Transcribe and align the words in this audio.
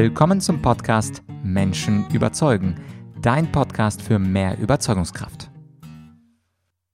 Willkommen 0.00 0.40
zum 0.40 0.62
Podcast 0.62 1.24
Menschen 1.42 2.08
überzeugen, 2.12 2.76
dein 3.20 3.50
Podcast 3.50 4.00
für 4.00 4.20
mehr 4.20 4.56
Überzeugungskraft. 4.56 5.50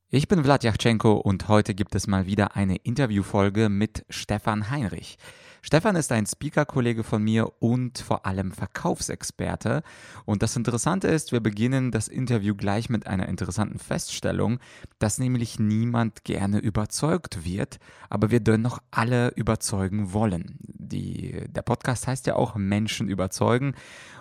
Ich 0.08 0.26
bin 0.26 0.42
Vlad 0.42 0.64
Yachchenko 0.64 1.12
und 1.12 1.48
heute 1.48 1.74
gibt 1.74 1.94
es 1.94 2.06
mal 2.06 2.24
wieder 2.24 2.56
eine 2.56 2.76
Interviewfolge 2.76 3.68
mit 3.68 4.06
Stefan 4.08 4.70
Heinrich. 4.70 5.18
Stefan 5.66 5.96
ist 5.96 6.12
ein 6.12 6.26
Speaker-Kollege 6.26 7.04
von 7.04 7.22
mir 7.22 7.50
und 7.58 7.98
vor 7.98 8.26
allem 8.26 8.52
Verkaufsexperte. 8.52 9.82
Und 10.26 10.42
das 10.42 10.56
Interessante 10.56 11.08
ist, 11.08 11.32
wir 11.32 11.40
beginnen 11.40 11.90
das 11.90 12.06
Interview 12.06 12.54
gleich 12.54 12.90
mit 12.90 13.06
einer 13.06 13.30
interessanten 13.30 13.78
Feststellung, 13.78 14.58
dass 14.98 15.18
nämlich 15.18 15.58
niemand 15.58 16.22
gerne 16.24 16.58
überzeugt 16.58 17.46
wird, 17.46 17.78
aber 18.10 18.30
wir 18.30 18.40
dennoch 18.40 18.80
alle 18.90 19.30
überzeugen 19.36 20.12
wollen. 20.12 20.58
Die, 20.60 21.46
der 21.48 21.62
Podcast 21.62 22.08
heißt 22.08 22.26
ja 22.26 22.36
auch 22.36 22.56
Menschen 22.56 23.08
überzeugen. 23.08 23.74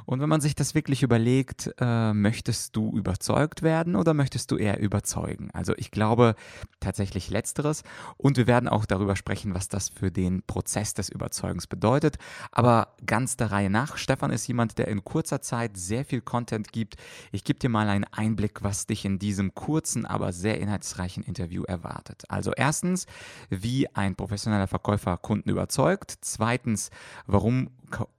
Und 0.05 0.19
wenn 0.19 0.29
man 0.29 0.41
sich 0.41 0.55
das 0.55 0.75
wirklich 0.75 1.03
überlegt, 1.03 1.73
äh, 1.79 2.13
möchtest 2.13 2.75
du 2.75 2.95
überzeugt 2.95 3.61
werden 3.61 3.95
oder 3.95 4.13
möchtest 4.13 4.51
du 4.51 4.57
eher 4.57 4.79
überzeugen? 4.79 5.49
Also 5.53 5.73
ich 5.77 5.91
glaube 5.91 6.35
tatsächlich 6.79 7.29
letzteres. 7.29 7.83
Und 8.17 8.37
wir 8.37 8.47
werden 8.47 8.69
auch 8.69 8.85
darüber 8.85 9.15
sprechen, 9.15 9.53
was 9.53 9.69
das 9.69 9.89
für 9.89 10.11
den 10.11 10.43
Prozess 10.43 10.93
des 10.93 11.09
Überzeugens 11.09 11.67
bedeutet. 11.67 12.17
Aber 12.51 12.95
ganz 13.05 13.37
der 13.37 13.51
Reihe 13.51 13.69
nach, 13.69 13.97
Stefan 13.97 14.31
ist 14.31 14.47
jemand, 14.47 14.77
der 14.77 14.87
in 14.87 15.03
kurzer 15.03 15.41
Zeit 15.41 15.77
sehr 15.77 16.05
viel 16.05 16.21
Content 16.21 16.71
gibt. 16.71 16.95
Ich 17.31 17.43
gebe 17.43 17.59
dir 17.59 17.69
mal 17.69 17.87
einen 17.89 18.05
Einblick, 18.05 18.63
was 18.63 18.87
dich 18.87 19.05
in 19.05 19.19
diesem 19.19 19.55
kurzen, 19.55 20.05
aber 20.05 20.33
sehr 20.33 20.59
inhaltsreichen 20.59 21.23
Interview 21.23 21.63
erwartet. 21.63 22.23
Also 22.29 22.51
erstens, 22.55 23.05
wie 23.49 23.87
ein 23.95 24.15
professioneller 24.15 24.67
Verkäufer 24.67 25.17
Kunden 25.17 25.49
überzeugt. 25.49 26.13
Zweitens, 26.21 26.89
warum 27.25 27.69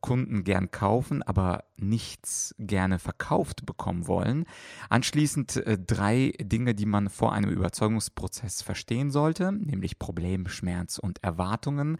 Kunden 0.01 0.45
gern 0.45 0.71
kaufen, 0.71 1.23
aber 1.23 1.65
nichts 1.77 2.55
gerne 2.59 2.99
verkauft 2.99 3.67
bekommen 3.67 4.07
wollen. 4.07 4.45
Anschließend 4.89 5.57
äh, 5.57 5.79
drei 5.79 6.33
Dinge, 6.41 6.75
die 6.75 6.87
man 6.87 7.09
vor 7.09 7.33
einem 7.33 7.51
Überzeugungsprozess 7.51 8.63
verstehen 8.63 9.11
sollte, 9.11 9.53
nämlich 9.53 9.99
Problem, 9.99 10.49
Schmerz 10.49 10.99
und 10.99 11.23
Erwartungen. 11.23 11.99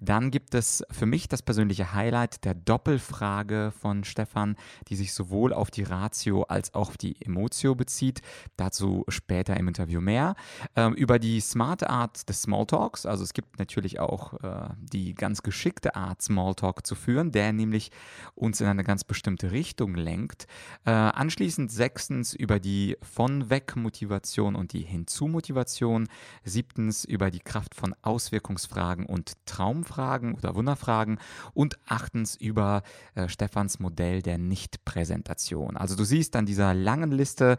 Dann 0.00 0.30
gibt 0.30 0.54
es 0.54 0.84
für 0.90 1.06
mich 1.06 1.28
das 1.28 1.42
persönliche 1.42 1.94
Highlight 1.94 2.44
der 2.44 2.54
Doppelfrage 2.54 3.72
von 3.80 4.04
Stefan, 4.04 4.56
die 4.88 4.96
sich 4.96 5.12
sowohl 5.12 5.52
auf 5.52 5.70
die 5.70 5.84
Ratio 5.84 6.42
als 6.42 6.74
auch 6.74 6.92
auf 6.92 6.98
die 6.98 7.20
Emotio 7.22 7.74
bezieht. 7.74 8.20
Dazu 8.56 9.04
später 9.08 9.56
im 9.56 9.68
Interview 9.68 10.00
mehr. 10.00 10.34
Ähm, 10.76 10.94
über 10.94 11.18
die 11.18 11.40
smarte 11.40 11.88
Art 11.88 12.28
des 12.28 12.42
Smalltalks, 12.42 13.06
also 13.06 13.24
es 13.24 13.32
gibt 13.32 13.58
natürlich 13.58 13.98
auch 13.98 14.34
äh, 14.42 14.68
die 14.78 15.14
ganz 15.14 15.42
geschickte 15.42 15.96
Art, 15.96 16.20
Smalltalk 16.20 16.86
zu 16.86 16.94
führen, 16.94 17.11
der 17.12 17.52
nämlich 17.52 17.90
uns 18.34 18.60
in 18.60 18.66
eine 18.66 18.84
ganz 18.84 19.04
bestimmte 19.04 19.52
Richtung 19.52 19.94
lenkt. 19.94 20.46
Äh, 20.84 20.90
anschließend 20.90 21.70
sechstens 21.70 22.34
über 22.34 22.58
die 22.58 22.96
Von-Weg-Motivation 23.02 24.56
und 24.56 24.72
die 24.72 24.80
Hinzu-Motivation. 24.82 26.08
Siebtens 26.44 27.04
über 27.04 27.30
die 27.30 27.40
Kraft 27.40 27.74
von 27.74 27.94
Auswirkungsfragen 28.02 29.06
und 29.06 29.32
Traumfragen 29.46 30.34
oder 30.34 30.54
Wunderfragen. 30.54 31.18
Und 31.54 31.78
achtens 31.86 32.36
über 32.36 32.82
äh, 33.14 33.28
Stefans 33.28 33.78
Modell 33.78 34.22
der 34.22 34.38
Nicht-Präsentation. 34.38 35.76
Also 35.76 35.96
du 35.96 36.04
siehst 36.04 36.34
an 36.36 36.46
dieser 36.46 36.74
langen 36.74 37.12
Liste, 37.12 37.56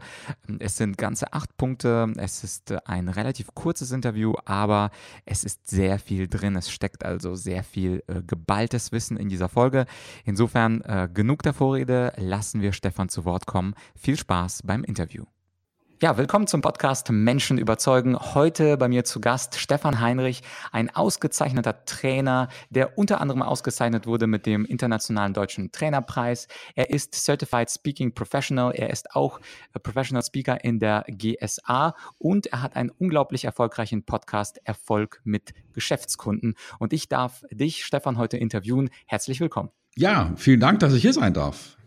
es 0.58 0.76
sind 0.76 0.98
ganze 0.98 1.32
acht 1.32 1.56
Punkte. 1.56 2.12
Es 2.16 2.44
ist 2.44 2.70
äh, 2.70 2.78
ein 2.84 3.08
relativ 3.08 3.54
kurzes 3.54 3.92
Interview, 3.92 4.34
aber 4.44 4.90
es 5.24 5.44
ist 5.44 5.68
sehr 5.68 5.98
viel 5.98 6.28
drin. 6.28 6.56
Es 6.56 6.70
steckt 6.70 7.04
also 7.04 7.34
sehr 7.34 7.62
viel 7.64 8.02
äh, 8.06 8.22
geballtes 8.22 8.92
Wissen 8.92 9.16
in 9.16 9.28
dieser 9.34 9.48
Folge. 9.48 9.86
Insofern 10.24 10.80
äh, 10.82 11.08
genug 11.12 11.42
der 11.42 11.52
Vorrede, 11.52 12.12
lassen 12.16 12.62
wir 12.62 12.72
Stefan 12.72 13.08
zu 13.08 13.24
Wort 13.24 13.46
kommen. 13.46 13.74
Viel 13.94 14.16
Spaß 14.16 14.62
beim 14.64 14.84
Interview. 14.84 15.24
Ja, 16.04 16.18
willkommen 16.18 16.46
zum 16.46 16.60
Podcast 16.60 17.10
Menschen 17.10 17.56
überzeugen. 17.56 18.14
Heute 18.14 18.76
bei 18.76 18.88
mir 18.88 19.04
zu 19.04 19.22
Gast 19.22 19.58
Stefan 19.58 20.02
Heinrich, 20.02 20.42
ein 20.70 20.94
ausgezeichneter 20.94 21.86
Trainer, 21.86 22.48
der 22.68 22.98
unter 22.98 23.22
anderem 23.22 23.40
ausgezeichnet 23.40 24.06
wurde 24.06 24.26
mit 24.26 24.44
dem 24.44 24.66
Internationalen 24.66 25.32
Deutschen 25.32 25.72
Trainerpreis. 25.72 26.46
Er 26.74 26.90
ist 26.90 27.14
Certified 27.14 27.70
Speaking 27.70 28.12
Professional. 28.12 28.74
Er 28.74 28.90
ist 28.90 29.14
auch 29.14 29.40
Professional 29.82 30.22
Speaker 30.22 30.62
in 30.62 30.78
der 30.78 31.06
GSA 31.08 31.94
und 32.18 32.48
er 32.48 32.60
hat 32.60 32.76
einen 32.76 32.90
unglaublich 32.90 33.46
erfolgreichen 33.46 34.04
Podcast 34.04 34.60
Erfolg 34.64 35.22
mit 35.24 35.54
Geschäftskunden. 35.72 36.52
Und 36.78 36.92
ich 36.92 37.08
darf 37.08 37.44
dich, 37.50 37.82
Stefan, 37.82 38.18
heute 38.18 38.36
interviewen. 38.36 38.90
Herzlich 39.06 39.40
willkommen. 39.40 39.70
Ja, 39.96 40.34
vielen 40.36 40.60
Dank, 40.60 40.80
dass 40.80 40.92
ich 40.92 41.00
hier 41.00 41.14
sein 41.14 41.32
darf. 41.32 41.78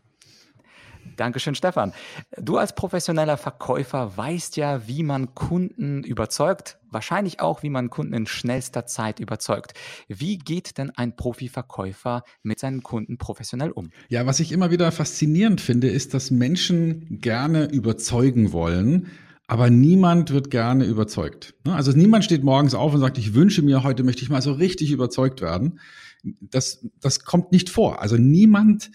Dankeschön, 1.15 1.55
Stefan. 1.55 1.93
Du 2.39 2.57
als 2.57 2.75
professioneller 2.75 3.37
Verkäufer 3.37 4.17
weißt 4.17 4.57
ja, 4.57 4.87
wie 4.87 5.03
man 5.03 5.33
Kunden 5.33 6.03
überzeugt, 6.03 6.77
wahrscheinlich 6.91 7.39
auch, 7.39 7.63
wie 7.63 7.69
man 7.69 7.89
Kunden 7.89 8.13
in 8.13 8.27
schnellster 8.27 8.85
Zeit 8.85 9.19
überzeugt. 9.19 9.73
Wie 10.07 10.37
geht 10.37 10.77
denn 10.77 10.91
ein 10.91 11.15
Profiverkäufer 11.15 12.23
mit 12.43 12.59
seinen 12.59 12.83
Kunden 12.83 13.17
professionell 13.17 13.71
um? 13.71 13.89
Ja, 14.09 14.25
was 14.25 14.39
ich 14.39 14.51
immer 14.51 14.71
wieder 14.71 14.91
faszinierend 14.91 15.61
finde, 15.61 15.89
ist, 15.89 16.13
dass 16.13 16.31
Menschen 16.31 17.21
gerne 17.21 17.69
überzeugen 17.71 18.51
wollen. 18.51 19.07
Aber 19.49 19.69
niemand 19.69 20.31
wird 20.31 20.51
gerne 20.51 20.83
überzeugt. 20.83 21.55
Ne? 21.63 21.73
Also 21.73 21.93
niemand 21.93 22.25
steht 22.25 22.43
morgens 22.43 22.75
auf 22.75 22.93
und 22.93 22.99
sagt, 22.99 23.17
ich 23.17 23.33
wünsche 23.33 23.61
mir, 23.61 23.81
heute 23.83 24.03
möchte 24.03 24.21
ich 24.21 24.29
mal 24.29 24.41
so 24.41 24.51
richtig 24.51 24.91
überzeugt 24.91 25.41
werden. 25.41 25.79
Das, 26.41 26.85
das 26.99 27.23
kommt 27.23 27.53
nicht 27.53 27.69
vor. 27.69 28.01
Also 28.01 28.17
niemand 28.17 28.91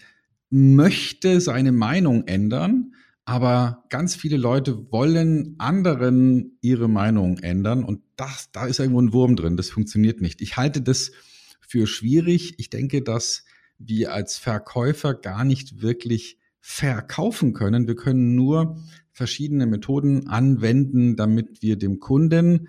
möchte 0.53 1.41
seine 1.41 1.71
Meinung 1.71 2.27
ändern, 2.27 2.93
aber 3.25 3.85
ganz 3.89 4.15
viele 4.15 4.37
Leute 4.37 4.91
wollen 4.91 5.55
anderen 5.57 6.59
ihre 6.61 6.87
Meinung 6.87 7.39
ändern 7.39 7.83
und 7.83 8.01
das, 8.17 8.51
da 8.51 8.67
ist 8.67 8.79
irgendwo 8.79 9.01
ein 9.01 9.13
Wurm 9.13 9.35
drin. 9.35 9.57
Das 9.57 9.71
funktioniert 9.71 10.21
nicht. 10.21 10.43
Ich 10.43 10.55
halte 10.55 10.81
das 10.81 11.11
für 11.59 11.87
schwierig. 11.87 12.53
Ich 12.59 12.69
denke, 12.69 13.01
dass 13.01 13.45
wir 13.79 14.13
als 14.13 14.37
Verkäufer 14.37 15.15
gar 15.15 15.43
nicht 15.43 15.81
wirklich 15.81 16.37
verkaufen 16.59 17.53
können. 17.53 17.87
Wir 17.87 17.95
können 17.95 18.35
nur 18.35 18.77
verschiedene 19.11 19.65
Methoden 19.65 20.27
anwenden, 20.27 21.15
damit 21.15 21.63
wir 21.63 21.77
dem 21.77 21.99
Kunden 21.99 22.67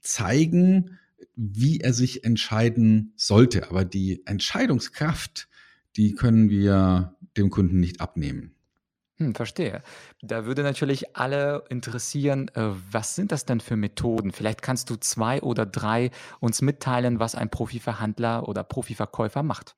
zeigen, 0.00 0.98
wie 1.36 1.80
er 1.80 1.92
sich 1.92 2.24
entscheiden 2.24 3.12
sollte. 3.16 3.68
Aber 3.68 3.84
die 3.84 4.22
Entscheidungskraft, 4.24 5.48
die 5.96 6.14
können 6.14 6.48
wir 6.48 7.16
dem 7.38 7.50
Kunden 7.50 7.80
nicht 7.80 8.00
abnehmen. 8.00 8.54
Hm, 9.18 9.34
verstehe. 9.34 9.82
Da 10.22 10.46
würde 10.46 10.62
natürlich 10.62 11.16
alle 11.16 11.64
interessieren, 11.70 12.48
äh, 12.54 12.70
was 12.92 13.16
sind 13.16 13.32
das 13.32 13.44
denn 13.44 13.60
für 13.60 13.76
Methoden? 13.76 14.30
Vielleicht 14.30 14.62
kannst 14.62 14.90
du 14.90 14.96
zwei 14.96 15.42
oder 15.42 15.66
drei 15.66 16.10
uns 16.38 16.62
mitteilen, 16.62 17.18
was 17.18 17.34
ein 17.34 17.50
Profiverhandler 17.50 18.48
oder 18.48 18.62
Profiverkäufer 18.62 19.42
macht. 19.42 19.74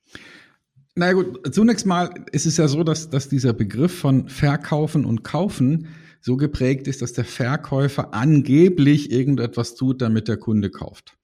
Na 0.94 1.06
naja, 1.06 1.12
gut, 1.14 1.54
zunächst 1.54 1.86
mal 1.86 2.10
ist 2.32 2.44
es 2.44 2.58
ja 2.58 2.68
so, 2.68 2.84
dass, 2.84 3.08
dass 3.08 3.30
dieser 3.30 3.54
Begriff 3.54 3.98
von 3.98 4.28
Verkaufen 4.28 5.06
und 5.06 5.22
Kaufen 5.22 5.88
so 6.20 6.36
geprägt 6.36 6.86
ist, 6.86 7.00
dass 7.00 7.14
der 7.14 7.24
Verkäufer 7.24 8.12
angeblich 8.12 9.10
irgendetwas 9.10 9.74
tut, 9.74 10.02
damit 10.02 10.28
der 10.28 10.36
Kunde 10.36 10.68
kauft. 10.68 11.16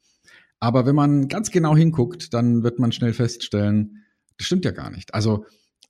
Aber 0.59 0.87
wenn 0.87 0.95
man 0.95 1.29
ganz 1.29 1.51
genau 1.51 1.77
hinguckt, 1.77 2.33
dann 2.33 2.63
wird 2.63 2.79
man 2.79 2.93
schnell 2.93 3.13
feststellen, 3.13 4.05
das 4.39 4.47
stimmt 4.47 4.65
ja 4.65 4.71
gar 4.71 4.91
nicht. 4.91 5.13
Also 5.13 5.45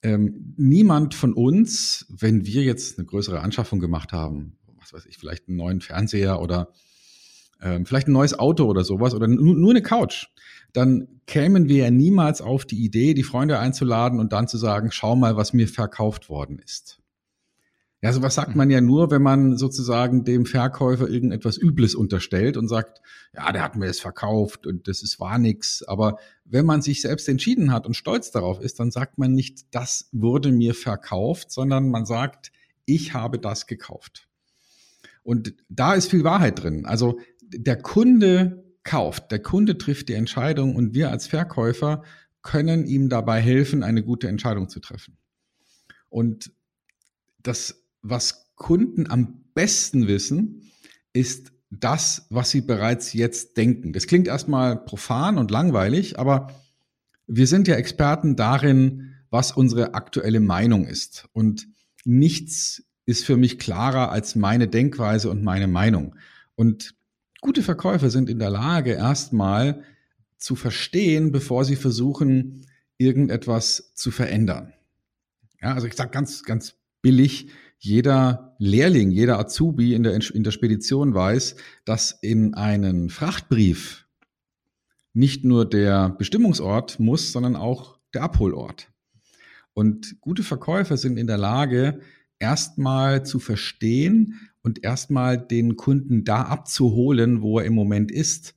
ähm, 0.07 0.55
niemand 0.57 1.17
von 1.17 1.33
uns, 1.33 2.07
wenn 2.09 2.47
wir 2.47 2.63
jetzt 2.63 2.97
eine 2.97 3.07
größere 3.07 3.41
Anschaffung 3.41 3.81
gemacht 3.81 4.13
haben, 4.13 4.57
was 4.79 4.93
weiß 4.93 5.07
ich, 5.07 5.19
vielleicht 5.19 5.49
einen 5.49 5.57
neuen 5.57 5.81
Fernseher 5.81 6.41
oder 6.41 6.69
ähm, 7.61 7.87
vielleicht 7.87 8.07
ein 8.07 8.13
neues 8.13 8.39
Auto 8.39 8.67
oder 8.67 8.85
sowas 8.85 9.15
oder 9.15 9.27
nur 9.27 9.71
eine 9.71 9.83
Couch, 9.83 10.29
dann 10.73 11.09
kämen 11.27 11.69
wir 11.69 11.87
ja 11.87 11.91
niemals 11.91 12.41
auf 12.41 12.65
die 12.65 12.85
Idee, 12.85 13.15
die 13.15 13.25
Freunde 13.25 13.59
einzuladen 13.59 14.21
und 14.21 14.33
dann 14.33 14.47
zu 14.47 14.59
sagen, 14.59 14.93
schau 14.93 15.17
mal, 15.17 15.37
was 15.37 15.53
mir 15.53 15.67
verkauft 15.67 16.29
worden 16.29 16.61
ist. 16.61 17.01
Ja, 18.03 18.13
sowas 18.13 18.35
sagt 18.35 18.51
mhm. 18.51 18.57
man 18.59 18.71
ja 18.71 18.81
nur, 18.81 19.11
wenn 19.11 19.23
man 19.23 19.57
sozusagen 19.57 20.25
dem 20.25 20.45
Verkäufer 20.45 21.09
irgendetwas 21.09 21.57
Übles 21.57 21.95
unterstellt 21.95 22.57
und 22.57 22.69
sagt, 22.69 23.01
ja, 23.35 23.51
der 23.53 23.63
hat 23.63 23.77
mir 23.77 23.87
das 23.87 24.01
verkauft 24.01 24.67
und 24.67 24.87
das 24.87 25.03
ist 25.03 25.19
war 25.19 25.39
nix. 25.39 25.83
Aber 25.83 26.19
wenn 26.45 26.67
man 26.67 26.83
sich 26.83 27.01
selbst 27.01 27.29
entschieden 27.29 27.73
hat 27.73 27.87
und 27.87 27.95
stolz 27.95 28.31
darauf 28.31 28.61
ist, 28.61 28.79
dann 28.81 28.91
sagt 28.91 29.19
man 29.19 29.33
nicht, 29.33 29.75
das 29.75 30.09
wurde 30.13 30.53
mir 30.53 30.75
verkauft, 30.75 31.51
sondern 31.51 31.89
man 31.91 32.05
sagt, 32.05 32.53
ich 32.85 33.15
habe 33.15 33.39
das 33.39 33.67
gekauft. 33.67 34.29
Und 35.23 35.55
da 35.69 35.95
ist 35.95 36.11
viel 36.11 36.23
Wahrheit 36.23 36.63
drin. 36.63 36.85
Also 36.85 37.19
der 37.43 37.81
Kunde 37.81 38.65
kauft, 38.85 39.33
der 39.33 39.41
Kunde 39.41 39.79
trifft 39.79 40.09
die 40.09 40.15
Entscheidung 40.15 40.77
und 40.77 40.95
wir 40.95 41.11
als 41.11 41.27
Verkäufer 41.27 42.05
können 42.43 42.87
ihm 42.87 43.09
dabei 43.09 43.41
helfen, 43.41 43.83
eine 43.83 44.05
gute 44.05 44.29
Entscheidung 44.29 44.69
zu 44.69 44.79
treffen. 44.79 45.17
Und 46.09 46.53
das 47.43 47.86
was 48.11 48.53
Kunden 48.55 49.11
am 49.11 49.45
besten 49.55 50.09
wissen, 50.09 50.71
ist 51.13 51.53
das, 51.71 52.27
was 52.31 52.51
sie 52.51 52.61
bereits 52.61 53.13
jetzt 53.13 53.57
denken. 53.57 53.93
Das 53.93 54.07
klingt 54.07 54.29
erstmal 54.29 54.77
profan 54.77 55.39
und 55.39 55.51
langweilig, 55.51 56.19
aber 56.19 56.53
wir 57.27 57.47
sind 57.47 57.69
ja 57.69 57.75
Experten 57.75 58.37
darin, 58.37 59.15
was 59.31 59.53
unsere 59.53 59.95
aktuelle 59.95 60.41
Meinung 60.41 60.87
ist. 60.87 61.29
Und 61.33 61.67
nichts 62.05 62.85
ist 63.05 63.25
für 63.25 63.37
mich 63.37 63.59
klarer 63.59 64.11
als 64.11 64.37
meine 64.37 64.69
Denkweise 64.69 65.31
und 65.31 65.43
meine 65.43 65.67
Meinung. 65.67 66.17
Und 66.55 66.95
gute 67.41 67.63
Verkäufer 67.63 68.11
sind 68.11 68.31
in 68.31 68.39
der 68.39 68.51
Lage, 68.51 68.93
erstmal 68.93 69.83
zu 70.39 70.55
verstehen, 70.55 71.33
bevor 71.33 71.65
sie 71.65 71.77
versuchen, 71.77 72.67
irgendetwas 72.99 73.93
zu 73.95 74.11
verändern. 74.11 74.73
Ja, 75.61 75.75
also 75.75 75.87
ich 75.87 75.95
sage 75.95 76.11
ganz, 76.11 76.45
ganz 76.45 76.75
billig, 77.03 77.49
jeder 77.79 78.57
Lehrling, 78.59 79.11
jeder 79.11 79.39
Azubi 79.39 79.95
in 79.95 80.03
der, 80.03 80.19
in 80.35 80.43
der 80.43 80.51
Spedition 80.51 81.15
weiß, 81.15 81.57
dass 81.85 82.13
in 82.23 82.55
einen 82.55 83.11
Frachtbrief 83.11 84.07
nicht 85.13 85.45
nur 85.45 85.69
der 85.69 86.11
Bestimmungsort 86.11 87.01
muss, 87.01 87.33
sondern 87.33 87.57
auch 87.57 87.99
der 88.13 88.23
Abholort. 88.23 88.91
Und 89.73 90.21
gute 90.21 90.43
Verkäufer 90.43 90.97
sind 90.97 91.19
in 91.19 91.27
der 91.27 91.39
Lage, 91.39 92.01
erstmal 92.39 93.25
zu 93.25 93.39
verstehen 93.39 94.41
und 94.63 94.85
erstmal 94.85 95.39
den 95.39 95.77
Kunden 95.77 96.25
da 96.25 96.43
abzuholen, 96.43 97.41
wo 97.43 97.59
er 97.59 97.65
im 97.65 97.75
Moment 97.75 98.11
ist. 98.11 98.55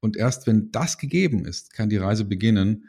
Und 0.00 0.16
erst 0.16 0.46
wenn 0.46 0.70
das 0.70 0.98
gegeben 0.98 1.44
ist, 1.44 1.72
kann 1.72 1.88
die 1.88 1.96
Reise 1.96 2.24
beginnen, 2.24 2.84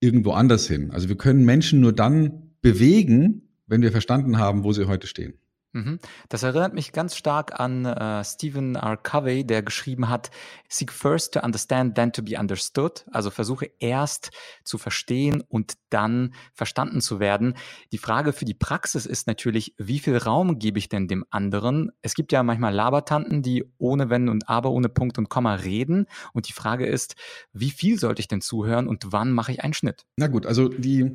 irgendwo 0.00 0.32
anders 0.32 0.66
hin. 0.66 0.90
Also 0.90 1.08
wir 1.08 1.16
können 1.16 1.44
Menschen 1.44 1.80
nur 1.80 1.92
dann 1.92 2.50
bewegen, 2.62 3.45
wenn 3.66 3.82
wir 3.82 3.92
verstanden 3.92 4.38
haben, 4.38 4.64
wo 4.64 4.72
sie 4.72 4.86
heute 4.86 5.06
stehen. 5.06 5.38
Mhm. 5.76 5.98
Das 6.30 6.42
erinnert 6.42 6.72
mich 6.72 6.92
ganz 6.92 7.16
stark 7.16 7.60
an 7.60 7.84
äh, 7.84 8.24
Stephen 8.24 8.76
R. 8.76 8.96
Covey, 8.96 9.46
der 9.46 9.62
geschrieben 9.62 10.08
hat, 10.08 10.30
Seek 10.70 10.90
first 10.90 11.34
to 11.34 11.40
understand, 11.40 11.94
then 11.96 12.12
to 12.12 12.22
be 12.22 12.38
understood. 12.38 13.04
Also 13.10 13.30
versuche 13.30 13.70
erst 13.78 14.30
zu 14.64 14.78
verstehen 14.78 15.42
und 15.46 15.74
dann 15.90 16.34
verstanden 16.54 17.02
zu 17.02 17.20
werden. 17.20 17.54
Die 17.92 17.98
Frage 17.98 18.32
für 18.32 18.46
die 18.46 18.54
Praxis 18.54 19.04
ist 19.04 19.26
natürlich, 19.26 19.74
wie 19.76 19.98
viel 19.98 20.16
Raum 20.16 20.58
gebe 20.58 20.78
ich 20.78 20.88
denn 20.88 21.08
dem 21.08 21.26
anderen? 21.28 21.92
Es 22.00 22.14
gibt 22.14 22.32
ja 22.32 22.42
manchmal 22.42 22.72
Labertanten, 22.72 23.42
die 23.42 23.64
ohne 23.76 24.08
Wenn 24.08 24.30
und 24.30 24.48
Aber, 24.48 24.70
ohne 24.70 24.88
Punkt 24.88 25.18
und 25.18 25.28
Komma 25.28 25.56
reden. 25.56 26.06
Und 26.32 26.48
die 26.48 26.54
Frage 26.54 26.86
ist, 26.86 27.16
wie 27.52 27.70
viel 27.70 27.98
sollte 27.98 28.20
ich 28.20 28.28
denn 28.28 28.40
zuhören 28.40 28.88
und 28.88 29.12
wann 29.12 29.30
mache 29.30 29.52
ich 29.52 29.62
einen 29.62 29.74
Schnitt? 29.74 30.06
Na 30.16 30.28
gut, 30.28 30.46
also 30.46 30.68
die 30.68 31.12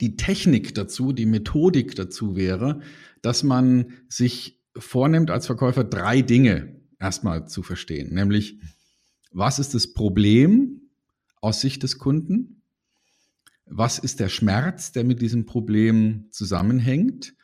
die 0.00 0.16
Technik 0.16 0.74
dazu, 0.74 1.12
die 1.12 1.26
Methodik 1.26 1.94
dazu 1.94 2.36
wäre, 2.36 2.80
dass 3.22 3.42
man 3.42 3.92
sich 4.08 4.60
vornimmt 4.76 5.30
als 5.30 5.46
Verkäufer 5.46 5.84
drei 5.84 6.22
Dinge 6.22 6.76
erstmal 7.00 7.48
zu 7.48 7.62
verstehen, 7.62 8.14
nämlich 8.14 8.58
was 9.30 9.58
ist 9.58 9.74
das 9.74 9.92
Problem 9.92 10.90
aus 11.40 11.60
Sicht 11.60 11.82
des 11.82 11.98
Kunden? 11.98 12.62
Was 13.66 13.98
ist 13.98 14.20
der 14.20 14.28
Schmerz, 14.28 14.92
der 14.92 15.04
mit 15.04 15.20
diesem 15.20 15.44
Problem 15.44 16.28
zusammenhängt? 16.30 17.34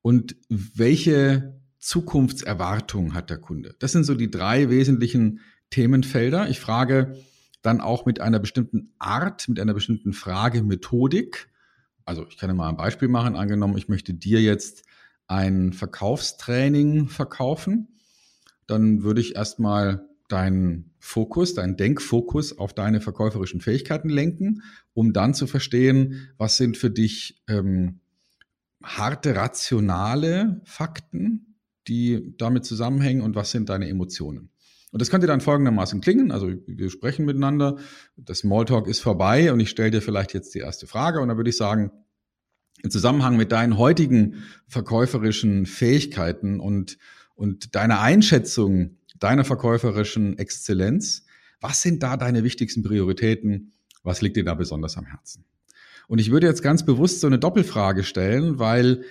Und 0.00 0.36
welche 0.48 1.60
Zukunftserwartung 1.78 3.14
hat 3.14 3.30
der 3.30 3.38
Kunde? 3.38 3.74
Das 3.80 3.92
sind 3.92 4.04
so 4.04 4.14
die 4.14 4.30
drei 4.30 4.70
wesentlichen 4.70 5.40
Themenfelder. 5.70 6.48
Ich 6.48 6.60
frage 6.60 7.16
dann 7.62 7.80
auch 7.80 8.06
mit 8.06 8.20
einer 8.20 8.38
bestimmten 8.38 8.92
Art, 8.98 9.48
mit 9.48 9.58
einer 9.58 9.74
bestimmten 9.74 10.12
Fragemethodik 10.12 11.48
also 12.04 12.26
ich 12.28 12.36
kann 12.36 12.50
ja 12.50 12.54
mal 12.54 12.68
ein 12.68 12.76
Beispiel 12.76 13.08
machen. 13.08 13.36
Angenommen, 13.36 13.76
ich 13.76 13.88
möchte 13.88 14.14
dir 14.14 14.40
jetzt 14.40 14.84
ein 15.26 15.72
Verkaufstraining 15.72 17.08
verkaufen, 17.08 17.88
dann 18.66 19.02
würde 19.02 19.20
ich 19.20 19.36
erstmal 19.36 20.06
deinen 20.28 20.94
Fokus, 20.98 21.54
deinen 21.54 21.76
Denkfokus 21.76 22.56
auf 22.56 22.72
deine 22.72 23.00
verkäuferischen 23.00 23.60
Fähigkeiten 23.60 24.08
lenken, 24.08 24.62
um 24.94 25.12
dann 25.12 25.34
zu 25.34 25.46
verstehen, 25.46 26.30
was 26.38 26.56
sind 26.56 26.76
für 26.76 26.90
dich 26.90 27.42
ähm, 27.48 28.00
harte, 28.82 29.36
rationale 29.36 30.60
Fakten, 30.64 31.56
die 31.88 32.34
damit 32.38 32.64
zusammenhängen 32.64 33.22
und 33.22 33.34
was 33.34 33.50
sind 33.50 33.68
deine 33.68 33.88
Emotionen. 33.88 34.51
Und 34.92 35.00
das 35.00 35.10
könnte 35.10 35.26
dann 35.26 35.40
folgendermaßen 35.40 36.00
klingen. 36.00 36.30
Also 36.30 36.52
wir 36.66 36.90
sprechen 36.90 37.24
miteinander, 37.24 37.78
das 38.16 38.38
Smalltalk 38.40 38.86
ist 38.86 39.00
vorbei 39.00 39.52
und 39.52 39.58
ich 39.58 39.70
stelle 39.70 39.90
dir 39.90 40.02
vielleicht 40.02 40.34
jetzt 40.34 40.54
die 40.54 40.60
erste 40.60 40.86
Frage 40.86 41.20
und 41.20 41.28
dann 41.28 41.36
würde 41.38 41.50
ich 41.50 41.56
sagen, 41.56 41.90
im 42.82 42.90
Zusammenhang 42.90 43.36
mit 43.36 43.52
deinen 43.52 43.78
heutigen 43.78 44.42
verkäuferischen 44.68 45.66
Fähigkeiten 45.66 46.60
und, 46.60 46.98
und 47.34 47.74
deiner 47.74 48.00
Einschätzung 48.00 48.98
deiner 49.22 49.44
verkäuferischen 49.44 50.38
Exzellenz, 50.38 51.24
was 51.60 51.80
sind 51.80 52.02
da 52.02 52.16
deine 52.16 52.42
wichtigsten 52.42 52.82
Prioritäten? 52.82 53.72
Was 54.02 54.20
liegt 54.20 54.36
dir 54.36 54.44
da 54.44 54.54
besonders 54.54 54.96
am 54.96 55.06
Herzen? 55.06 55.44
Und 56.08 56.18
ich 56.18 56.32
würde 56.32 56.48
jetzt 56.48 56.62
ganz 56.62 56.84
bewusst 56.84 57.20
so 57.20 57.28
eine 57.28 57.38
Doppelfrage 57.38 58.02
stellen, 58.02 58.58
weil 58.58 59.04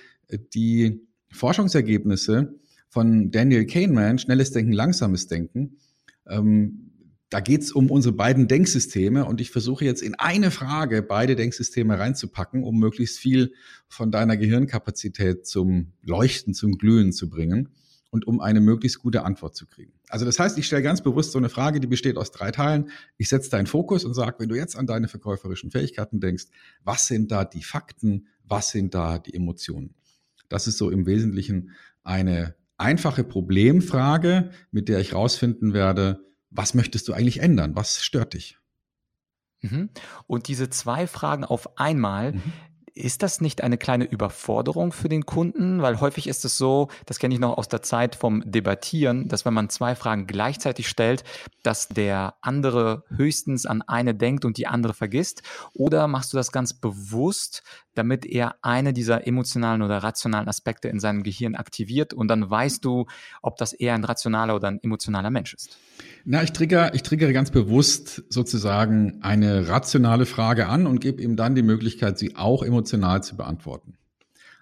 die 0.54 1.06
Forschungsergebnisse 1.30 2.60
von 2.92 3.30
Daniel 3.30 3.64
Kahneman, 3.64 4.18
Schnelles 4.18 4.50
Denken, 4.50 4.72
Langsames 4.72 5.26
Denken, 5.26 5.78
ähm, 6.26 6.90
da 7.30 7.40
geht 7.40 7.62
es 7.62 7.72
um 7.72 7.90
unsere 7.90 8.14
beiden 8.14 8.48
Denksysteme 8.48 9.24
und 9.24 9.40
ich 9.40 9.50
versuche 9.50 9.86
jetzt 9.86 10.02
in 10.02 10.14
eine 10.16 10.50
Frage 10.50 11.02
beide 11.02 11.34
Denksysteme 11.34 11.98
reinzupacken, 11.98 12.62
um 12.62 12.78
möglichst 12.78 13.18
viel 13.18 13.54
von 13.88 14.10
deiner 14.10 14.36
Gehirnkapazität 14.36 15.46
zum 15.46 15.94
Leuchten, 16.02 16.52
zum 16.52 16.76
Glühen 16.76 17.12
zu 17.12 17.30
bringen 17.30 17.70
und 18.10 18.26
um 18.26 18.40
eine 18.40 18.60
möglichst 18.60 18.98
gute 18.98 19.24
Antwort 19.24 19.56
zu 19.56 19.64
kriegen. 19.64 19.94
Also 20.10 20.26
das 20.26 20.38
heißt, 20.38 20.58
ich 20.58 20.66
stelle 20.66 20.82
ganz 20.82 21.00
bewusst 21.00 21.32
so 21.32 21.38
eine 21.38 21.48
Frage, 21.48 21.80
die 21.80 21.86
besteht 21.86 22.18
aus 22.18 22.30
drei 22.30 22.50
Teilen. 22.50 22.90
Ich 23.16 23.30
setze 23.30 23.48
deinen 23.48 23.66
Fokus 23.66 24.04
und 24.04 24.12
sage, 24.12 24.36
wenn 24.38 24.50
du 24.50 24.54
jetzt 24.54 24.76
an 24.76 24.86
deine 24.86 25.08
verkäuferischen 25.08 25.70
Fähigkeiten 25.70 26.20
denkst, 26.20 26.44
was 26.84 27.06
sind 27.06 27.32
da 27.32 27.46
die 27.46 27.62
Fakten, 27.62 28.26
was 28.44 28.68
sind 28.68 28.92
da 28.92 29.18
die 29.18 29.32
Emotionen? 29.32 29.94
Das 30.50 30.66
ist 30.66 30.76
so 30.76 30.90
im 30.90 31.06
Wesentlichen 31.06 31.70
eine 32.02 32.56
einfache 32.82 33.24
Problemfrage, 33.24 34.50
mit 34.70 34.88
der 34.88 35.00
ich 35.00 35.14
rausfinden 35.14 35.72
werde, 35.72 36.20
was 36.50 36.74
möchtest 36.74 37.08
du 37.08 37.12
eigentlich 37.14 37.40
ändern? 37.40 37.74
Was 37.74 38.02
stört 38.02 38.34
dich? 38.34 38.58
Mhm. 39.62 39.90
Und 40.26 40.48
diese 40.48 40.68
zwei 40.70 41.06
Fragen 41.06 41.44
auf 41.44 41.78
einmal, 41.78 42.32
mhm. 42.32 42.42
Ist 42.94 43.22
das 43.22 43.40
nicht 43.40 43.62
eine 43.62 43.78
kleine 43.78 44.04
Überforderung 44.04 44.92
für 44.92 45.08
den 45.08 45.24
Kunden? 45.24 45.80
Weil 45.80 45.98
häufig 46.00 46.26
ist 46.26 46.44
es 46.44 46.58
so, 46.58 46.88
das 47.06 47.18
kenne 47.18 47.32
ich 47.32 47.40
noch 47.40 47.56
aus 47.56 47.68
der 47.68 47.80
Zeit 47.80 48.14
vom 48.14 48.42
Debattieren, 48.44 49.28
dass 49.28 49.46
wenn 49.46 49.54
man 49.54 49.70
zwei 49.70 49.94
Fragen 49.94 50.26
gleichzeitig 50.26 50.88
stellt, 50.88 51.24
dass 51.62 51.88
der 51.88 52.34
andere 52.42 53.04
höchstens 53.08 53.64
an 53.64 53.80
eine 53.80 54.14
denkt 54.14 54.44
und 54.44 54.58
die 54.58 54.66
andere 54.66 54.92
vergisst. 54.92 55.42
Oder 55.72 56.06
machst 56.06 56.34
du 56.34 56.36
das 56.36 56.52
ganz 56.52 56.74
bewusst, 56.74 57.62
damit 57.94 58.26
er 58.26 58.56
eine 58.60 58.92
dieser 58.92 59.26
emotionalen 59.26 59.80
oder 59.80 59.98
rationalen 60.02 60.48
Aspekte 60.48 60.88
in 60.88 61.00
seinem 61.00 61.22
Gehirn 61.22 61.54
aktiviert 61.54 62.12
und 62.12 62.28
dann 62.28 62.50
weißt 62.50 62.84
du, 62.84 63.06
ob 63.40 63.56
das 63.56 63.72
eher 63.72 63.94
ein 63.94 64.04
rationaler 64.04 64.54
oder 64.54 64.68
ein 64.68 64.82
emotionaler 64.82 65.30
Mensch 65.30 65.54
ist? 65.54 65.78
Na, 66.24 66.42
ich 66.42 66.52
triggere, 66.52 66.92
ich 66.94 67.02
triggere 67.02 67.32
ganz 67.32 67.50
bewusst 67.50 68.22
sozusagen 68.28 69.18
eine 69.22 69.68
rationale 69.68 70.24
Frage 70.24 70.68
an 70.68 70.86
und 70.86 71.00
gebe 71.00 71.22
ihm 71.22 71.36
dann 71.36 71.54
die 71.54 71.62
Möglichkeit, 71.62 72.18
sie 72.18 72.36
auch 72.36 72.62
emotional 72.62 72.81
zu 72.84 73.36
beantworten. 73.36 73.96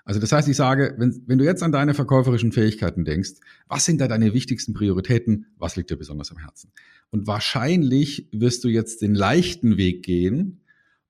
Also 0.05 0.19
das 0.19 0.33
heißt, 0.33 0.49
ich 0.49 0.57
sage, 0.57 0.95
wenn, 0.99 1.23
wenn 1.27 1.39
du 1.39 1.45
jetzt 1.45 1.63
an 1.63 1.73
deine 1.73 1.95
verkäuferischen 1.95 2.53
Fähigkeiten 2.53 3.05
denkst, 3.05 3.35
was 3.69 3.85
sind 3.85 4.01
da 4.01 4.09
deine 4.09 4.35
wichtigsten 4.35 4.73
Prioritäten? 4.73 5.47
Was 5.57 5.77
liegt 5.77 5.91
dir 5.91 5.97
besonders 5.97 6.31
am 6.31 6.39
Herzen? 6.39 6.73
Und 7.11 7.27
wahrscheinlich 7.27 8.29
wirst 8.33 8.65
du 8.65 8.69
jetzt 8.69 9.03
den 9.03 9.15
leichten 9.15 9.77
Weg 9.77 10.03
gehen 10.03 10.63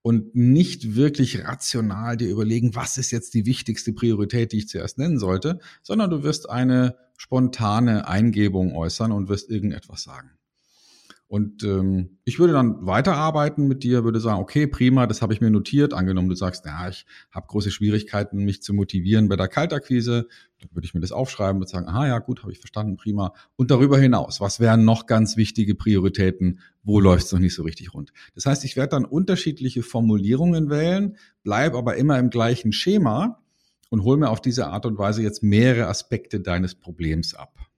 und 0.03 0.35
nicht 0.35 0.97
wirklich 0.97 1.45
rational 1.45 2.17
dir 2.17 2.29
überlegen, 2.29 2.75
was 2.75 2.99
ist 2.99 3.11
jetzt 3.11 3.35
die 3.35 3.47
wichtigste 3.47 3.93
Priorität, 3.93 4.53
die 4.53 4.59
ich 4.59 4.69
zuerst 4.69 4.99
nennen 4.99 5.19
sollte, 5.19 5.61
sondern 5.83 6.11
du 6.11 6.23
wirst 6.23 6.49
eine 6.49 6.97
spontane 7.17 8.09
Eingebung 8.09 8.75
äußern 8.75 9.13
und 9.13 9.29
wirst 9.29 9.51
irgendetwas 9.51 10.03
sagen. 10.03 10.31
Und 11.31 11.63
ähm, 11.63 12.19
ich 12.25 12.41
würde 12.41 12.55
dann 12.55 12.85
weiterarbeiten 12.85 13.69
mit 13.69 13.85
dir, 13.85 14.03
würde 14.03 14.19
sagen, 14.19 14.41
okay, 14.41 14.67
prima, 14.67 15.07
das 15.07 15.23
habe 15.23 15.33
ich 15.33 15.41
mir 15.41 15.53
notiert. 15.53 15.95
Angenommen, 15.95 16.29
du 16.29 16.35
sagst, 16.35 16.67
ja, 16.67 16.89
ich 16.89 17.07
habe 17.31 17.47
große 17.47 17.71
Schwierigkeiten, 17.71 18.39
mich 18.45 18.63
zu 18.63 18.75
motivieren 18.75 19.29
bei 19.29 19.37
der 19.37 19.47
Kaltakquise, 19.47 20.27
dann 20.59 20.71
würde 20.73 20.87
ich 20.87 20.93
mir 20.93 20.99
das 20.99 21.13
aufschreiben 21.13 21.63
und 21.63 21.69
sagen, 21.69 21.87
aha, 21.87 22.09
ja, 22.09 22.19
gut, 22.19 22.43
habe 22.43 22.51
ich 22.51 22.59
verstanden, 22.59 22.97
prima. 22.97 23.33
Und 23.55 23.71
darüber 23.71 23.97
hinaus, 23.97 24.41
was 24.41 24.59
wären 24.59 24.85
noch 24.85 25.07
ganz 25.07 25.37
wichtige 25.37 25.77
Prioritäten? 25.77 26.59
Wo 26.83 26.99
läuft 26.99 27.27
es 27.27 27.33
noch 27.33 27.39
nicht 27.39 27.55
so 27.55 27.63
richtig 27.63 27.95
rund? 27.95 28.13
Das 28.35 28.47
heißt, 28.47 28.65
ich 28.65 28.75
werde 28.75 28.97
dann 28.97 29.05
unterschiedliche 29.05 29.85
Formulierungen 29.85 30.69
wählen, 30.69 31.17
bleib 31.45 31.75
aber 31.75 31.95
immer 31.95 32.19
im 32.19 32.31
gleichen 32.31 32.73
Schema 32.73 33.41
und 33.89 34.03
hol 34.03 34.17
mir 34.17 34.31
auf 34.31 34.41
diese 34.41 34.67
Art 34.67 34.85
und 34.85 34.99
Weise 34.99 35.23
jetzt 35.23 35.45
mehrere 35.45 35.87
Aspekte 35.87 36.41
deines 36.41 36.75
Problems 36.75 37.35
ab. 37.37 37.70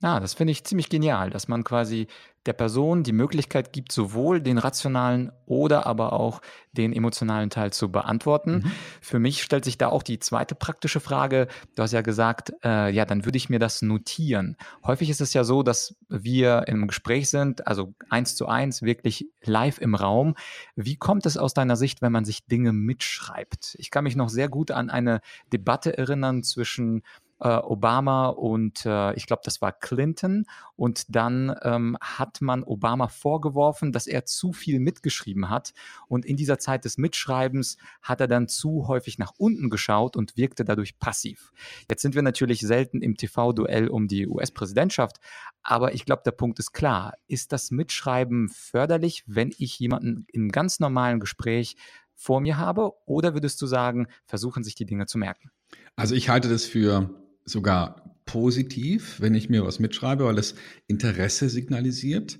Ah, 0.00 0.20
das 0.20 0.34
finde 0.34 0.52
ich 0.52 0.64
ziemlich 0.64 0.90
genial, 0.90 1.30
dass 1.30 1.48
man 1.48 1.64
quasi 1.64 2.06
der 2.46 2.52
Person 2.52 3.02
die 3.02 3.12
Möglichkeit 3.12 3.72
gibt, 3.72 3.90
sowohl 3.90 4.40
den 4.40 4.56
rationalen 4.56 5.32
oder 5.44 5.86
aber 5.86 6.12
auch 6.12 6.40
den 6.72 6.92
emotionalen 6.92 7.50
Teil 7.50 7.72
zu 7.72 7.90
beantworten. 7.90 8.62
Mhm. 8.64 8.72
Für 9.00 9.18
mich 9.18 9.42
stellt 9.42 9.64
sich 9.64 9.76
da 9.76 9.88
auch 9.88 10.04
die 10.04 10.20
zweite 10.20 10.54
praktische 10.54 11.00
Frage. 11.00 11.48
Du 11.74 11.82
hast 11.82 11.92
ja 11.92 12.00
gesagt, 12.00 12.52
äh, 12.64 12.90
ja, 12.90 13.04
dann 13.04 13.24
würde 13.24 13.36
ich 13.36 13.50
mir 13.50 13.58
das 13.58 13.82
notieren. 13.82 14.56
Häufig 14.84 15.10
ist 15.10 15.20
es 15.20 15.34
ja 15.34 15.42
so, 15.42 15.62
dass 15.64 15.96
wir 16.08 16.68
im 16.68 16.86
Gespräch 16.86 17.28
sind, 17.28 17.66
also 17.66 17.92
eins 18.08 18.36
zu 18.36 18.46
eins, 18.46 18.82
wirklich 18.82 19.28
live 19.42 19.78
im 19.78 19.96
Raum. 19.96 20.34
Wie 20.76 20.96
kommt 20.96 21.26
es 21.26 21.36
aus 21.36 21.54
deiner 21.54 21.76
Sicht, 21.76 22.02
wenn 22.02 22.12
man 22.12 22.24
sich 22.24 22.46
Dinge 22.46 22.72
mitschreibt? 22.72 23.76
Ich 23.78 23.90
kann 23.90 24.04
mich 24.04 24.16
noch 24.16 24.28
sehr 24.28 24.48
gut 24.48 24.70
an 24.70 24.90
eine 24.90 25.20
Debatte 25.52 25.98
erinnern 25.98 26.44
zwischen 26.44 27.02
äh, 27.40 27.48
Obama 27.48 28.28
und 28.28 28.84
äh, 28.84 29.14
ich 29.14 29.26
glaube, 29.26 29.42
das 29.44 29.60
war 29.60 29.72
Clinton. 29.72 30.44
Und 30.76 31.14
dann 31.14 31.54
ähm, 31.62 31.96
hat 32.00 32.40
man 32.40 32.62
Obama 32.62 33.08
vorgeworfen, 33.08 33.92
dass 33.92 34.06
er 34.06 34.24
zu 34.24 34.52
viel 34.52 34.80
mitgeschrieben 34.80 35.48
hat. 35.50 35.72
Und 36.08 36.24
in 36.24 36.36
dieser 36.36 36.58
Zeit 36.58 36.84
des 36.84 36.98
Mitschreibens 36.98 37.76
hat 38.02 38.20
er 38.20 38.28
dann 38.28 38.48
zu 38.48 38.88
häufig 38.88 39.18
nach 39.18 39.32
unten 39.38 39.70
geschaut 39.70 40.16
und 40.16 40.36
wirkte 40.36 40.64
dadurch 40.64 40.98
passiv. 40.98 41.52
Jetzt 41.90 42.02
sind 42.02 42.14
wir 42.14 42.22
natürlich 42.22 42.60
selten 42.60 43.02
im 43.02 43.16
TV-Duell 43.16 43.88
um 43.88 44.08
die 44.08 44.26
US-Präsidentschaft, 44.26 45.18
aber 45.62 45.94
ich 45.94 46.04
glaube, 46.04 46.22
der 46.24 46.32
Punkt 46.32 46.58
ist 46.58 46.72
klar. 46.72 47.14
Ist 47.26 47.52
das 47.52 47.70
Mitschreiben 47.70 48.48
förderlich, 48.48 49.24
wenn 49.26 49.52
ich 49.58 49.78
jemanden 49.78 50.26
im 50.32 50.50
ganz 50.50 50.80
normalen 50.80 51.20
Gespräch 51.20 51.76
vor 52.14 52.40
mir 52.40 52.56
habe? 52.56 52.92
Oder 53.06 53.34
würdest 53.34 53.60
du 53.62 53.66
sagen, 53.66 54.08
versuchen 54.24 54.64
sich 54.64 54.74
die 54.74 54.86
Dinge 54.86 55.06
zu 55.06 55.18
merken? 55.18 55.50
Also 55.96 56.14
ich 56.14 56.28
halte 56.28 56.48
das 56.48 56.64
für 56.64 57.10
sogar 57.48 58.16
positiv, 58.24 59.20
wenn 59.20 59.34
ich 59.34 59.48
mir 59.48 59.64
was 59.64 59.78
mitschreibe, 59.78 60.24
weil 60.24 60.38
es 60.38 60.54
Interesse 60.86 61.48
signalisiert. 61.48 62.38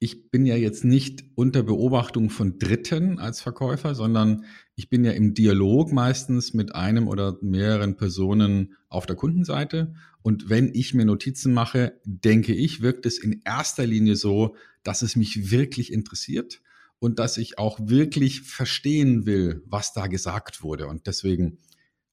Ich 0.00 0.30
bin 0.30 0.46
ja 0.46 0.56
jetzt 0.56 0.84
nicht 0.84 1.24
unter 1.34 1.62
Beobachtung 1.62 2.30
von 2.30 2.58
Dritten 2.58 3.18
als 3.18 3.40
Verkäufer, 3.40 3.94
sondern 3.94 4.44
ich 4.74 4.88
bin 4.88 5.04
ja 5.04 5.12
im 5.12 5.34
Dialog 5.34 5.92
meistens 5.92 6.54
mit 6.54 6.74
einem 6.74 7.06
oder 7.06 7.38
mehreren 7.42 7.96
Personen 7.96 8.74
auf 8.88 9.06
der 9.06 9.14
Kundenseite. 9.14 9.94
Und 10.22 10.48
wenn 10.48 10.74
ich 10.74 10.94
mir 10.94 11.04
Notizen 11.04 11.52
mache, 11.52 12.00
denke 12.04 12.54
ich, 12.54 12.80
wirkt 12.80 13.06
es 13.06 13.18
in 13.18 13.42
erster 13.44 13.86
Linie 13.86 14.16
so, 14.16 14.56
dass 14.82 15.02
es 15.02 15.16
mich 15.16 15.50
wirklich 15.50 15.92
interessiert 15.92 16.60
und 16.98 17.18
dass 17.18 17.36
ich 17.38 17.58
auch 17.58 17.78
wirklich 17.80 18.42
verstehen 18.42 19.26
will, 19.26 19.62
was 19.66 19.92
da 19.92 20.06
gesagt 20.06 20.62
wurde. 20.62 20.86
Und 20.86 21.06
deswegen 21.06 21.58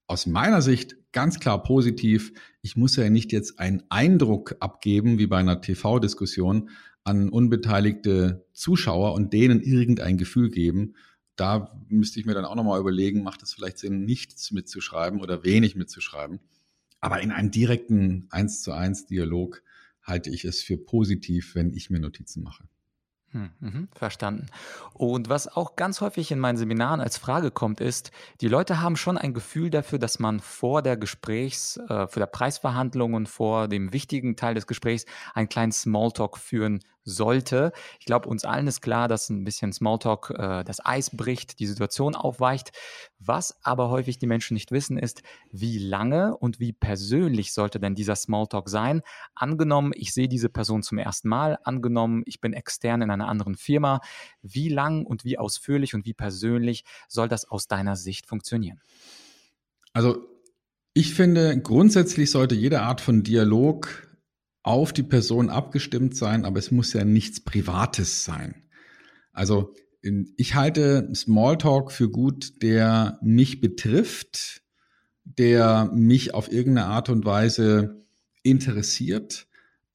aus 0.07 0.25
meiner 0.25 0.61
Sicht 0.61 0.95
ganz 1.11 1.39
klar 1.39 1.61
positiv. 1.63 2.33
Ich 2.61 2.75
muss 2.75 2.95
ja 2.95 3.09
nicht 3.09 3.31
jetzt 3.31 3.59
einen 3.59 3.83
Eindruck 3.89 4.55
abgeben, 4.59 5.19
wie 5.19 5.27
bei 5.27 5.37
einer 5.37 5.61
TV-Diskussion, 5.61 6.69
an 7.03 7.29
unbeteiligte 7.29 8.45
Zuschauer 8.53 9.13
und 9.13 9.31
denen 9.31 9.61
irgendein 9.61 10.17
Gefühl 10.17 10.49
geben. 10.49 10.95
Da 11.35 11.79
müsste 11.87 12.19
ich 12.19 12.25
mir 12.25 12.33
dann 12.33 12.45
auch 12.45 12.55
nochmal 12.55 12.79
überlegen, 12.79 13.23
macht 13.23 13.43
es 13.43 13.53
vielleicht 13.53 13.77
Sinn, 13.77 14.03
nichts 14.03 14.51
mitzuschreiben 14.51 15.21
oder 15.21 15.43
wenig 15.43 15.75
mitzuschreiben. 15.75 16.39
Aber 16.99 17.21
in 17.21 17.31
einem 17.31 17.51
direkten 17.51 18.27
1 18.31 18.63
zu 18.63 18.71
1 18.71 19.05
Dialog 19.05 19.61
halte 20.01 20.29
ich 20.29 20.45
es 20.45 20.61
für 20.61 20.77
positiv, 20.77 21.53
wenn 21.55 21.73
ich 21.73 21.89
mir 21.89 21.99
Notizen 21.99 22.43
mache. 22.43 22.67
Hm, 23.37 23.51
mhm, 23.59 23.87
verstanden. 23.93 24.47
Und 24.93 25.29
was 25.29 25.47
auch 25.47 25.75
ganz 25.75 26.01
häufig 26.01 26.31
in 26.31 26.39
meinen 26.39 26.57
Seminaren 26.57 26.99
als 26.99 27.19
Frage 27.19 27.51
kommt, 27.51 27.81
ist, 27.81 28.09
die 28.41 28.47
Leute 28.47 28.81
haben 28.81 28.95
schon 28.95 29.15
ein 29.15 29.35
Gefühl 29.35 29.69
dafür, 29.69 29.99
dass 29.99 30.17
man 30.17 30.39
vor 30.39 30.81
der 30.81 30.97
Gesprächs, 30.97 31.77
äh, 31.77 32.07
vor 32.07 32.19
der 32.19 32.25
Preisverhandlung 32.25 33.13
und 33.13 33.29
vor 33.29 33.67
dem 33.67 33.93
wichtigen 33.93 34.37
Teil 34.37 34.55
des 34.55 34.65
Gesprächs 34.65 35.05
einen 35.35 35.49
kleinen 35.49 35.71
Smalltalk 35.71 36.39
führen 36.39 36.79
sollte. 37.07 37.71
Ich 37.99 38.05
glaube, 38.05 38.27
uns 38.27 38.43
allen 38.43 38.67
ist 38.67 38.81
klar, 38.81 39.07
dass 39.07 39.29
ein 39.29 39.45
bisschen 39.45 39.71
Smalltalk 39.71 40.33
äh, 40.37 40.63
das 40.63 40.85
Eis 40.85 41.15
bricht, 41.15 41.59
die 41.59 41.65
Situation 41.65 42.15
aufweicht. 42.15 42.71
Was 43.17 43.57
aber 43.63 43.89
häufig 43.89 44.19
die 44.19 44.27
Menschen 44.27 44.53
nicht 44.55 44.71
wissen, 44.71 44.97
ist, 44.97 45.23
wie 45.49 45.79
lange 45.79 46.35
und 46.37 46.59
wie 46.59 46.73
persönlich 46.73 47.53
sollte 47.53 47.79
denn 47.79 47.95
dieser 47.95 48.15
Smalltalk 48.15 48.67
sein? 48.67 49.01
Angenommen, 49.35 49.93
ich 49.95 50.13
sehe 50.13 50.27
diese 50.27 50.49
Person 50.49 50.83
zum 50.83 50.97
ersten 50.97 51.29
Mal, 51.29 51.57
angenommen, 51.63 52.23
ich 52.25 52.41
bin 52.41 52.53
extern 52.53 53.01
in 53.01 53.09
einer 53.09 53.26
anderen 53.27 53.55
Firma. 53.55 54.01
Wie 54.41 54.69
lang 54.69 55.05
und 55.05 55.23
wie 55.23 55.37
ausführlich 55.37 55.93
und 55.93 56.05
wie 56.05 56.13
persönlich 56.13 56.83
soll 57.07 57.27
das 57.27 57.45
aus 57.45 57.67
deiner 57.67 57.95
Sicht 57.95 58.25
funktionieren? 58.25 58.81
Also 59.93 60.27
ich 60.93 61.13
finde, 61.13 61.59
grundsätzlich 61.61 62.31
sollte 62.31 62.55
jede 62.55 62.81
Art 62.81 63.01
von 63.01 63.23
Dialog 63.23 64.07
auf 64.63 64.93
die 64.93 65.03
Person 65.03 65.49
abgestimmt 65.49 66.15
sein, 66.15 66.43
aber 66.43 66.59
es 66.59 66.71
muss 66.71 66.93
ja 66.93 67.05
nichts 67.05 67.39
Privates 67.39 68.23
sein. 68.23 68.67
Also 69.31 69.73
ich 70.01 70.55
halte 70.55 71.09
Smalltalk 71.13 71.91
für 71.91 72.09
gut, 72.09 72.61
der 72.61 73.19
mich 73.21 73.61
betrifft, 73.61 74.61
der 75.23 75.91
mich 75.93 76.33
auf 76.33 76.51
irgendeine 76.51 76.87
Art 76.87 77.09
und 77.09 77.25
Weise 77.25 78.05
interessiert 78.43 79.46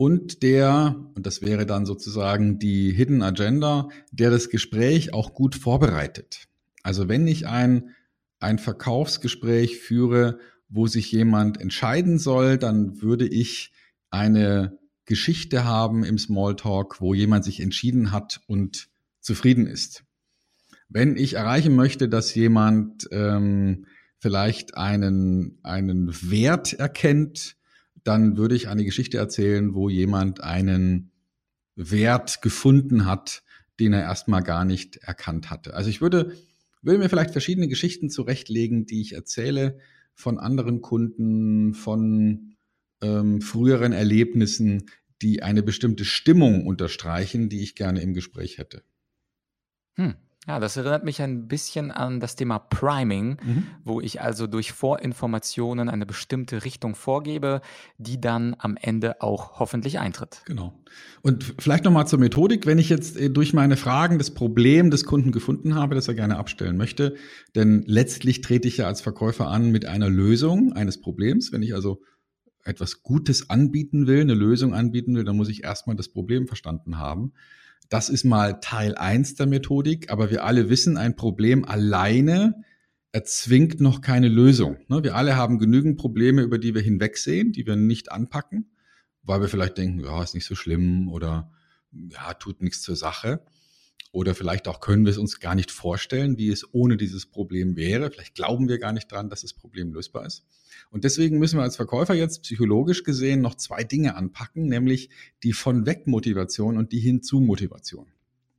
und 0.02 0.42
der, 0.42 0.96
und 1.14 1.26
das 1.26 1.42
wäre 1.42 1.64
dann 1.64 1.86
sozusagen 1.86 2.58
die 2.58 2.90
Hidden 2.90 3.22
Agenda, 3.22 3.88
der 4.10 4.30
das 4.30 4.50
Gespräch 4.50 5.14
auch 5.14 5.32
gut 5.32 5.54
vorbereitet. 5.54 6.48
Also 6.82 7.08
wenn 7.08 7.28
ich 7.28 7.46
ein, 7.46 7.90
ein 8.40 8.58
Verkaufsgespräch 8.58 9.78
führe, 9.78 10.40
wo 10.68 10.88
sich 10.88 11.12
jemand 11.12 11.60
entscheiden 11.60 12.18
soll, 12.18 12.58
dann 12.58 13.00
würde 13.00 13.28
ich 13.28 13.70
eine 14.10 14.76
Geschichte 15.04 15.66
haben 15.66 16.02
im 16.02 16.18
Smalltalk, 16.18 17.00
wo 17.00 17.14
jemand 17.14 17.44
sich 17.44 17.60
entschieden 17.60 18.10
hat 18.10 18.40
und 18.48 18.88
zufrieden 19.20 19.68
ist. 19.68 20.02
Wenn 20.88 21.16
ich 21.16 21.34
erreichen 21.34 21.76
möchte, 21.76 22.08
dass 22.08 22.34
jemand 22.34 23.06
ähm, 23.12 23.86
vielleicht 24.18 24.76
einen, 24.76 25.60
einen 25.62 26.10
Wert 26.28 26.72
erkennt, 26.72 27.54
dann 28.04 28.36
würde 28.36 28.54
ich 28.54 28.68
eine 28.68 28.84
Geschichte 28.84 29.18
erzählen, 29.18 29.74
wo 29.74 29.88
jemand 29.88 30.42
einen 30.42 31.12
Wert 31.74 32.42
gefunden 32.42 33.06
hat, 33.06 33.42
den 33.80 33.92
er 33.92 34.02
erstmal 34.02 34.42
gar 34.42 34.64
nicht 34.64 34.96
erkannt 34.96 35.50
hatte. 35.50 35.74
Also 35.74 35.90
ich 35.90 36.00
würde, 36.00 36.36
würde 36.82 36.98
mir 36.98 37.08
vielleicht 37.08 37.30
verschiedene 37.30 37.68
Geschichten 37.68 38.10
zurechtlegen, 38.10 38.86
die 38.86 39.00
ich 39.00 39.12
erzähle 39.14 39.78
von 40.14 40.38
anderen 40.38 40.82
Kunden, 40.82 41.74
von 41.74 42.56
ähm, 43.00 43.40
früheren 43.40 43.92
Erlebnissen, 43.92 44.90
die 45.22 45.42
eine 45.42 45.62
bestimmte 45.62 46.04
Stimmung 46.04 46.66
unterstreichen, 46.66 47.48
die 47.48 47.62
ich 47.62 47.74
gerne 47.74 48.02
im 48.02 48.12
Gespräch 48.12 48.58
hätte. 48.58 48.82
Hm. 49.94 50.14
Ja, 50.48 50.58
das 50.58 50.76
erinnert 50.76 51.04
mich 51.04 51.22
ein 51.22 51.46
bisschen 51.46 51.92
an 51.92 52.18
das 52.18 52.34
Thema 52.34 52.58
Priming, 52.58 53.36
mhm. 53.44 53.66
wo 53.84 54.00
ich 54.00 54.20
also 54.20 54.48
durch 54.48 54.72
Vorinformationen 54.72 55.88
eine 55.88 56.04
bestimmte 56.04 56.64
Richtung 56.64 56.96
vorgebe, 56.96 57.60
die 57.98 58.20
dann 58.20 58.56
am 58.58 58.76
Ende 58.76 59.22
auch 59.22 59.60
hoffentlich 59.60 60.00
eintritt. 60.00 60.42
Genau. 60.46 60.72
Und 61.22 61.54
vielleicht 61.60 61.84
nochmal 61.84 62.08
zur 62.08 62.18
Methodik. 62.18 62.66
Wenn 62.66 62.78
ich 62.78 62.88
jetzt 62.88 63.16
äh, 63.16 63.30
durch 63.30 63.52
meine 63.52 63.76
Fragen 63.76 64.18
das 64.18 64.34
Problem 64.34 64.90
des 64.90 65.04
Kunden 65.04 65.30
gefunden 65.30 65.76
habe, 65.76 65.94
das 65.94 66.08
er 66.08 66.14
gerne 66.14 66.38
abstellen 66.38 66.76
möchte, 66.76 67.14
denn 67.54 67.84
letztlich 67.86 68.40
trete 68.40 68.66
ich 68.66 68.78
ja 68.78 68.88
als 68.88 69.00
Verkäufer 69.00 69.46
an 69.46 69.70
mit 69.70 69.86
einer 69.86 70.10
Lösung 70.10 70.72
eines 70.72 71.00
Problems. 71.00 71.52
Wenn 71.52 71.62
ich 71.62 71.72
also 71.72 72.02
etwas 72.64 73.04
Gutes 73.04 73.48
anbieten 73.48 74.08
will, 74.08 74.22
eine 74.22 74.34
Lösung 74.34 74.74
anbieten 74.74 75.14
will, 75.14 75.24
dann 75.24 75.36
muss 75.36 75.48
ich 75.48 75.62
erstmal 75.62 75.94
das 75.94 76.08
Problem 76.08 76.48
verstanden 76.48 76.98
haben. 76.98 77.32
Das 77.92 78.08
ist 78.08 78.24
mal 78.24 78.58
Teil 78.60 78.94
eins 78.94 79.34
der 79.34 79.44
Methodik, 79.44 80.10
aber 80.10 80.30
wir 80.30 80.44
alle 80.44 80.70
wissen, 80.70 80.96
ein 80.96 81.14
Problem 81.14 81.66
alleine 81.66 82.64
erzwingt 83.12 83.82
noch 83.82 84.00
keine 84.00 84.28
Lösung. 84.28 84.78
Ne, 84.88 85.04
wir 85.04 85.14
alle 85.14 85.36
haben 85.36 85.58
genügend 85.58 85.98
Probleme, 85.98 86.40
über 86.40 86.56
die 86.56 86.74
wir 86.74 86.80
hinwegsehen, 86.80 87.52
die 87.52 87.66
wir 87.66 87.76
nicht 87.76 88.10
anpacken, 88.10 88.70
weil 89.22 89.42
wir 89.42 89.48
vielleicht 89.48 89.76
denken, 89.76 90.00
ja, 90.00 90.22
ist 90.22 90.34
nicht 90.34 90.46
so 90.46 90.54
schlimm 90.54 91.10
oder 91.10 91.52
ja, 91.92 92.32
tut 92.32 92.62
nichts 92.62 92.80
zur 92.80 92.96
Sache. 92.96 93.44
Oder 94.10 94.34
vielleicht 94.34 94.68
auch 94.68 94.80
können 94.80 95.04
wir 95.04 95.10
es 95.10 95.18
uns 95.18 95.40
gar 95.40 95.54
nicht 95.54 95.70
vorstellen, 95.70 96.36
wie 96.36 96.50
es 96.50 96.66
ohne 96.74 96.96
dieses 96.96 97.26
Problem 97.26 97.76
wäre. 97.76 98.10
Vielleicht 98.10 98.34
glauben 98.34 98.68
wir 98.68 98.78
gar 98.78 98.92
nicht 98.92 99.10
dran, 99.10 99.30
dass 99.30 99.42
das 99.42 99.54
Problem 99.54 99.92
lösbar 99.92 100.26
ist. 100.26 100.44
Und 100.90 101.04
deswegen 101.04 101.38
müssen 101.38 101.58
wir 101.58 101.62
als 101.62 101.76
Verkäufer 101.76 102.14
jetzt 102.14 102.42
psychologisch 102.42 103.04
gesehen 103.04 103.40
noch 103.40 103.54
zwei 103.54 103.84
Dinge 103.84 104.14
anpacken, 104.14 104.66
nämlich 104.66 105.08
die 105.42 105.52
von 105.52 105.86
weg 105.86 106.06
Motivation 106.06 106.76
und 106.76 106.92
die 106.92 107.00
hinzu 107.00 107.40
Motivation. 107.40 108.06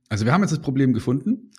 Also 0.08 0.24
wir 0.24 0.32
haben 0.32 0.42
jetzt 0.42 0.52
das 0.52 0.60
Problem 0.60 0.92
gefunden. 0.92 1.50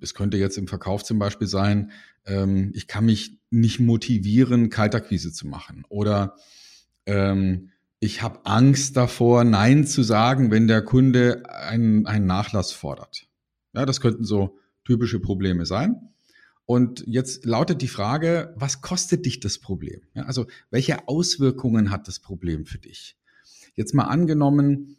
Es 0.00 0.14
könnte 0.14 0.36
jetzt 0.36 0.56
im 0.56 0.68
Verkauf 0.68 1.04
zum 1.04 1.18
Beispiel 1.18 1.46
sein, 1.46 1.90
ähm, 2.26 2.70
ich 2.74 2.86
kann 2.86 3.04
mich 3.04 3.38
nicht 3.50 3.80
motivieren, 3.80 4.70
Kaltakquise 4.70 5.32
zu 5.32 5.46
machen. 5.46 5.84
Oder 5.88 6.36
ähm, 7.06 7.70
ich 7.98 8.22
habe 8.22 8.40
Angst 8.44 8.96
davor, 8.96 9.44
Nein 9.44 9.86
zu 9.86 10.02
sagen, 10.02 10.50
wenn 10.50 10.68
der 10.68 10.82
Kunde 10.82 11.42
einen, 11.50 12.06
einen 12.06 12.26
Nachlass 12.26 12.72
fordert. 12.72 13.26
Ja, 13.72 13.86
das 13.86 14.00
könnten 14.00 14.24
so 14.24 14.58
typische 14.84 15.20
Probleme 15.20 15.66
sein. 15.66 16.10
Und 16.66 17.02
jetzt 17.06 17.44
lautet 17.44 17.82
die 17.82 17.88
Frage, 17.88 18.54
was 18.56 18.80
kostet 18.80 19.26
dich 19.26 19.40
das 19.40 19.58
Problem? 19.58 20.02
Ja, 20.14 20.22
also 20.24 20.46
welche 20.70 21.08
Auswirkungen 21.08 21.90
hat 21.90 22.06
das 22.06 22.20
Problem 22.20 22.64
für 22.64 22.78
dich? 22.78 23.16
Jetzt 23.74 23.92
mal 23.94 24.04
angenommen, 24.04 24.96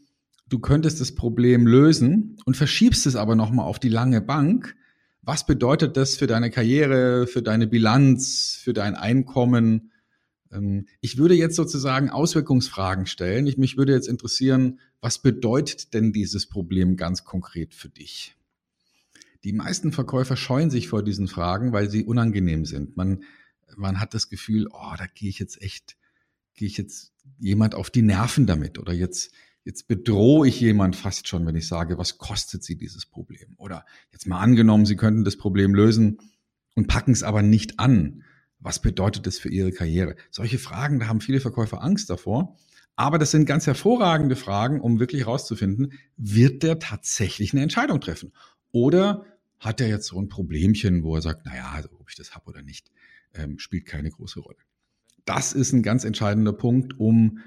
du 0.49 0.59
könntest 0.59 0.99
das 0.99 1.15
Problem 1.15 1.65
lösen 1.65 2.37
und 2.45 2.57
verschiebst 2.57 3.05
es 3.05 3.15
aber 3.15 3.35
nochmal 3.35 3.65
auf 3.65 3.79
die 3.79 3.89
lange 3.89 4.21
Bank. 4.21 4.75
Was 5.21 5.45
bedeutet 5.45 5.95
das 5.97 6.15
für 6.17 6.27
deine 6.27 6.49
Karriere, 6.49 7.25
für 7.27 7.41
deine 7.41 7.67
Bilanz, 7.67 8.59
für 8.61 8.73
dein 8.73 8.95
Einkommen? 8.95 9.91
Ähm, 10.51 10.87
ich 10.99 11.17
würde 11.17 11.35
jetzt 11.35 11.55
sozusagen 11.55 12.09
Auswirkungsfragen 12.09 13.05
stellen. 13.05 13.47
Ich, 13.47 13.57
mich 13.57 13.77
würde 13.77 13.93
jetzt 13.93 14.07
interessieren, 14.07 14.79
was 14.99 15.19
bedeutet 15.19 15.93
denn 15.93 16.11
dieses 16.11 16.47
Problem 16.47 16.97
ganz 16.97 17.23
konkret 17.23 17.73
für 17.73 17.89
dich? 17.89 18.35
Die 19.43 19.53
meisten 19.53 19.91
Verkäufer 19.91 20.36
scheuen 20.36 20.69
sich 20.69 20.88
vor 20.88 21.03
diesen 21.03 21.27
Fragen, 21.27 21.74
weil 21.74 21.89
sie 21.89 22.03
unangenehm 22.03 22.65
sind. 22.65 22.95
Man, 22.95 23.24
man 23.75 24.00
hat 24.00 24.13
das 24.13 24.29
Gefühl, 24.29 24.67
oh, 24.71 24.93
da 24.98 25.05
gehe 25.07 25.29
ich 25.29 25.39
jetzt 25.39 25.62
echt, 25.62 25.98
gehe 26.53 26.67
ich 26.67 26.77
jetzt 26.77 27.13
jemand 27.39 27.75
auf 27.75 27.89
die 27.89 28.03
Nerven 28.03 28.45
damit 28.45 28.77
oder 28.77 28.93
jetzt, 28.93 29.31
jetzt 29.63 29.88
bedrohe 29.88 30.48
ich 30.48 30.60
jemand 30.60 30.95
fast 30.95 31.27
schon, 31.27 31.45
wenn 31.45 31.55
ich 31.55 31.67
sage, 31.67 31.98
was 31.98 32.17
kostet 32.17 32.63
sie 32.63 32.77
dieses 32.77 33.05
Problem? 33.05 33.55
Oder 33.57 33.86
jetzt 34.12 34.27
mal 34.27 34.39
angenommen, 34.39 34.86
sie 34.86 34.95
könnten 34.95 35.24
das 35.24 35.38
Problem 35.38 35.74
lösen 35.74 36.19
und 36.75 36.88
packen 36.88 37.12
es 37.12 37.24
aber 37.24 37.41
nicht 37.41 37.79
an. 37.79 38.24
Was 38.60 38.79
bedeutet 38.79 39.25
das 39.25 39.39
für 39.39 39.50
ihre 39.50 39.71
Karriere? 39.71 40.15
Solche 40.29 40.60
Fragen, 40.60 41.00
da 41.00 41.07
haben 41.07 41.21
viele 41.21 41.39
Verkäufer 41.39 41.83
Angst 41.83 42.10
davor. 42.12 42.57
Aber 42.95 43.17
das 43.17 43.31
sind 43.31 43.45
ganz 43.45 43.65
hervorragende 43.65 44.36
Fragen, 44.36 44.81
um 44.81 45.00
wirklich 45.00 45.21
herauszufinden, 45.21 45.93
wird 46.17 46.62
der 46.62 46.77
tatsächlich 46.77 47.53
eine 47.53 47.63
Entscheidung 47.63 48.00
treffen? 48.01 48.33
Oder 48.71 49.25
hat 49.59 49.79
er 49.81 49.87
jetzt 49.87 50.07
so 50.07 50.19
ein 50.19 50.29
Problemchen, 50.29 51.03
wo 51.03 51.15
er 51.15 51.21
sagt, 51.21 51.45
naja, 51.45 51.71
also 51.73 51.89
ob 51.99 52.09
ich 52.09 52.15
das 52.15 52.33
habe 52.33 52.47
oder 52.49 52.61
nicht, 52.61 52.91
ähm, 53.33 53.59
spielt 53.59 53.85
keine 53.85 54.09
große 54.09 54.39
Rolle. 54.39 54.57
Das 55.25 55.53
ist 55.53 55.71
ein 55.71 55.83
ganz 55.83 56.03
entscheidender 56.03 56.53
Punkt, 56.53 56.99
um 56.99 57.39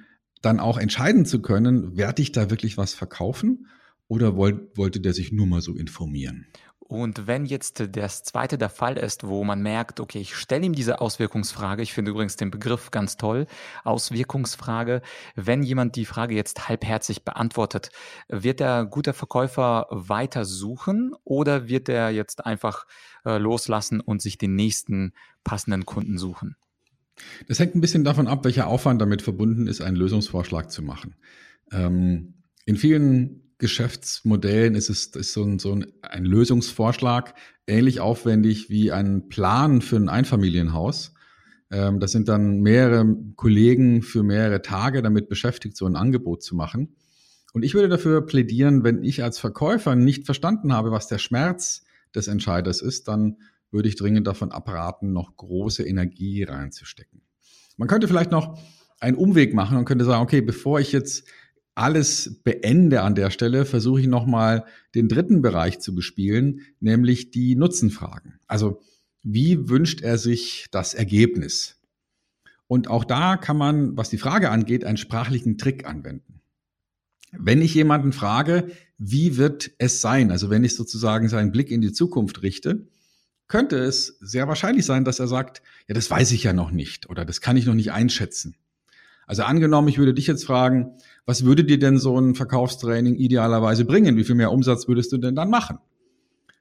dann 0.42 0.60
auch 0.60 0.78
entscheiden 0.78 1.26
zu 1.26 1.40
können, 1.40 1.96
werde 1.96 2.22
ich 2.22 2.32
da 2.32 2.50
wirklich 2.50 2.76
was 2.76 2.94
verkaufen 2.94 3.66
oder 4.06 4.36
wollt, 4.36 4.76
wollte 4.76 5.00
der 5.00 5.14
sich 5.14 5.32
nur 5.32 5.46
mal 5.46 5.60
so 5.60 5.74
informieren? 5.74 6.46
Und 6.86 7.26
wenn 7.26 7.46
jetzt 7.46 7.82
das 7.96 8.22
zweite 8.24 8.58
der 8.58 8.68
Fall 8.68 8.98
ist, 8.98 9.26
wo 9.26 9.42
man 9.42 9.62
merkt, 9.62 10.00
okay, 10.00 10.20
ich 10.20 10.36
stelle 10.36 10.66
ihm 10.66 10.74
diese 10.74 11.00
Auswirkungsfrage, 11.00 11.82
ich 11.82 11.94
finde 11.94 12.10
übrigens 12.10 12.36
den 12.36 12.50
Begriff 12.50 12.90
ganz 12.90 13.16
toll, 13.16 13.46
Auswirkungsfrage, 13.84 15.00
wenn 15.34 15.62
jemand 15.62 15.96
die 15.96 16.04
Frage 16.04 16.34
jetzt 16.34 16.68
halbherzig 16.68 17.24
beantwortet, 17.24 17.90
wird 18.28 18.60
der 18.60 18.84
gute 18.84 19.14
Verkäufer 19.14 19.86
weiter 19.90 20.44
suchen 20.44 21.14
oder 21.24 21.68
wird 21.68 21.88
er 21.88 22.10
jetzt 22.10 22.44
einfach 22.44 22.86
äh, 23.24 23.38
loslassen 23.38 24.00
und 24.00 24.20
sich 24.20 24.36
den 24.36 24.54
nächsten 24.54 25.14
passenden 25.42 25.86
Kunden 25.86 26.18
suchen? 26.18 26.56
Das 27.48 27.60
hängt 27.60 27.74
ein 27.74 27.80
bisschen 27.80 28.04
davon 28.04 28.26
ab, 28.26 28.44
welcher 28.44 28.66
Aufwand 28.66 29.00
damit 29.00 29.22
verbunden 29.22 29.68
ist, 29.68 29.80
einen 29.80 29.96
Lösungsvorschlag 29.96 30.70
zu 30.70 30.82
machen. 30.82 31.14
Ähm, 31.72 32.34
in 32.66 32.76
vielen 32.76 33.53
Geschäftsmodellen 33.64 34.74
ist 34.74 34.90
es 34.90 35.06
ist 35.06 35.32
so, 35.32 35.42
ein, 35.42 35.58
so 35.58 35.72
ein, 35.72 35.86
ein 36.02 36.26
Lösungsvorschlag 36.26 37.34
ähnlich 37.66 37.98
aufwendig 37.98 38.68
wie 38.68 38.92
ein 38.92 39.30
Plan 39.30 39.80
für 39.80 39.96
ein 39.96 40.10
Einfamilienhaus. 40.10 41.14
Ähm, 41.70 41.98
das 41.98 42.12
sind 42.12 42.28
dann 42.28 42.60
mehrere 42.60 43.16
Kollegen 43.36 44.02
für 44.02 44.22
mehrere 44.22 44.60
Tage 44.60 45.00
damit 45.00 45.30
beschäftigt, 45.30 45.78
so 45.78 45.86
ein 45.86 45.96
Angebot 45.96 46.42
zu 46.42 46.54
machen. 46.54 46.94
Und 47.54 47.62
ich 47.62 47.72
würde 47.72 47.88
dafür 47.88 48.26
plädieren, 48.26 48.84
wenn 48.84 49.02
ich 49.02 49.22
als 49.22 49.38
Verkäufer 49.38 49.96
nicht 49.96 50.26
verstanden 50.26 50.74
habe, 50.74 50.90
was 50.90 51.08
der 51.08 51.16
Schmerz 51.16 51.84
des 52.14 52.28
Entscheiders 52.28 52.82
ist, 52.82 53.08
dann 53.08 53.38
würde 53.70 53.88
ich 53.88 53.96
dringend 53.96 54.26
davon 54.26 54.52
abraten, 54.52 55.14
noch 55.14 55.38
große 55.38 55.86
Energie 55.86 56.42
reinzustecken. 56.42 57.22
Man 57.78 57.88
könnte 57.88 58.08
vielleicht 58.08 58.30
noch 58.30 58.58
einen 59.00 59.16
Umweg 59.16 59.54
machen 59.54 59.78
und 59.78 59.86
könnte 59.86 60.04
sagen, 60.04 60.22
okay, 60.22 60.42
bevor 60.42 60.80
ich 60.80 60.92
jetzt 60.92 61.26
alles 61.74 62.40
beende 62.44 63.02
an 63.02 63.14
der 63.14 63.30
Stelle, 63.30 63.64
versuche 63.64 64.00
ich 64.00 64.06
nochmal 64.06 64.64
den 64.94 65.08
dritten 65.08 65.42
Bereich 65.42 65.80
zu 65.80 65.94
bespielen, 65.94 66.60
nämlich 66.80 67.30
die 67.30 67.56
Nutzenfragen. 67.56 68.38
Also 68.46 68.80
wie 69.22 69.68
wünscht 69.68 70.02
er 70.02 70.18
sich 70.18 70.66
das 70.70 70.94
Ergebnis? 70.94 71.80
Und 72.66 72.88
auch 72.88 73.04
da 73.04 73.36
kann 73.36 73.56
man, 73.56 73.96
was 73.96 74.10
die 74.10 74.18
Frage 74.18 74.50
angeht, 74.50 74.84
einen 74.84 74.96
sprachlichen 74.96 75.58
Trick 75.58 75.86
anwenden. 75.86 76.40
Wenn 77.32 77.62
ich 77.62 77.74
jemanden 77.74 78.12
frage, 78.12 78.70
wie 78.98 79.36
wird 79.36 79.72
es 79.78 80.00
sein, 80.00 80.30
also 80.30 80.50
wenn 80.50 80.64
ich 80.64 80.76
sozusagen 80.76 81.28
seinen 81.28 81.52
Blick 81.52 81.70
in 81.70 81.80
die 81.80 81.92
Zukunft 81.92 82.42
richte, 82.42 82.86
könnte 83.48 83.76
es 83.76 84.18
sehr 84.20 84.48
wahrscheinlich 84.48 84.86
sein, 84.86 85.04
dass 85.04 85.18
er 85.18 85.26
sagt, 85.26 85.62
ja, 85.88 85.94
das 85.94 86.10
weiß 86.10 86.32
ich 86.32 86.44
ja 86.44 86.52
noch 86.52 86.70
nicht 86.70 87.08
oder 87.10 87.24
das 87.24 87.40
kann 87.40 87.56
ich 87.56 87.66
noch 87.66 87.74
nicht 87.74 87.92
einschätzen. 87.92 88.56
Also 89.26 89.42
angenommen, 89.42 89.88
ich 89.88 89.98
würde 89.98 90.14
dich 90.14 90.26
jetzt 90.26 90.44
fragen, 90.44 90.92
was 91.26 91.44
würde 91.44 91.64
dir 91.64 91.78
denn 91.78 91.98
so 91.98 92.18
ein 92.18 92.34
Verkaufstraining 92.34 93.14
idealerweise 93.14 93.84
bringen? 93.84 94.16
Wie 94.16 94.24
viel 94.24 94.34
mehr 94.34 94.52
Umsatz 94.52 94.88
würdest 94.88 95.12
du 95.12 95.18
denn 95.18 95.34
dann 95.34 95.50
machen? 95.50 95.78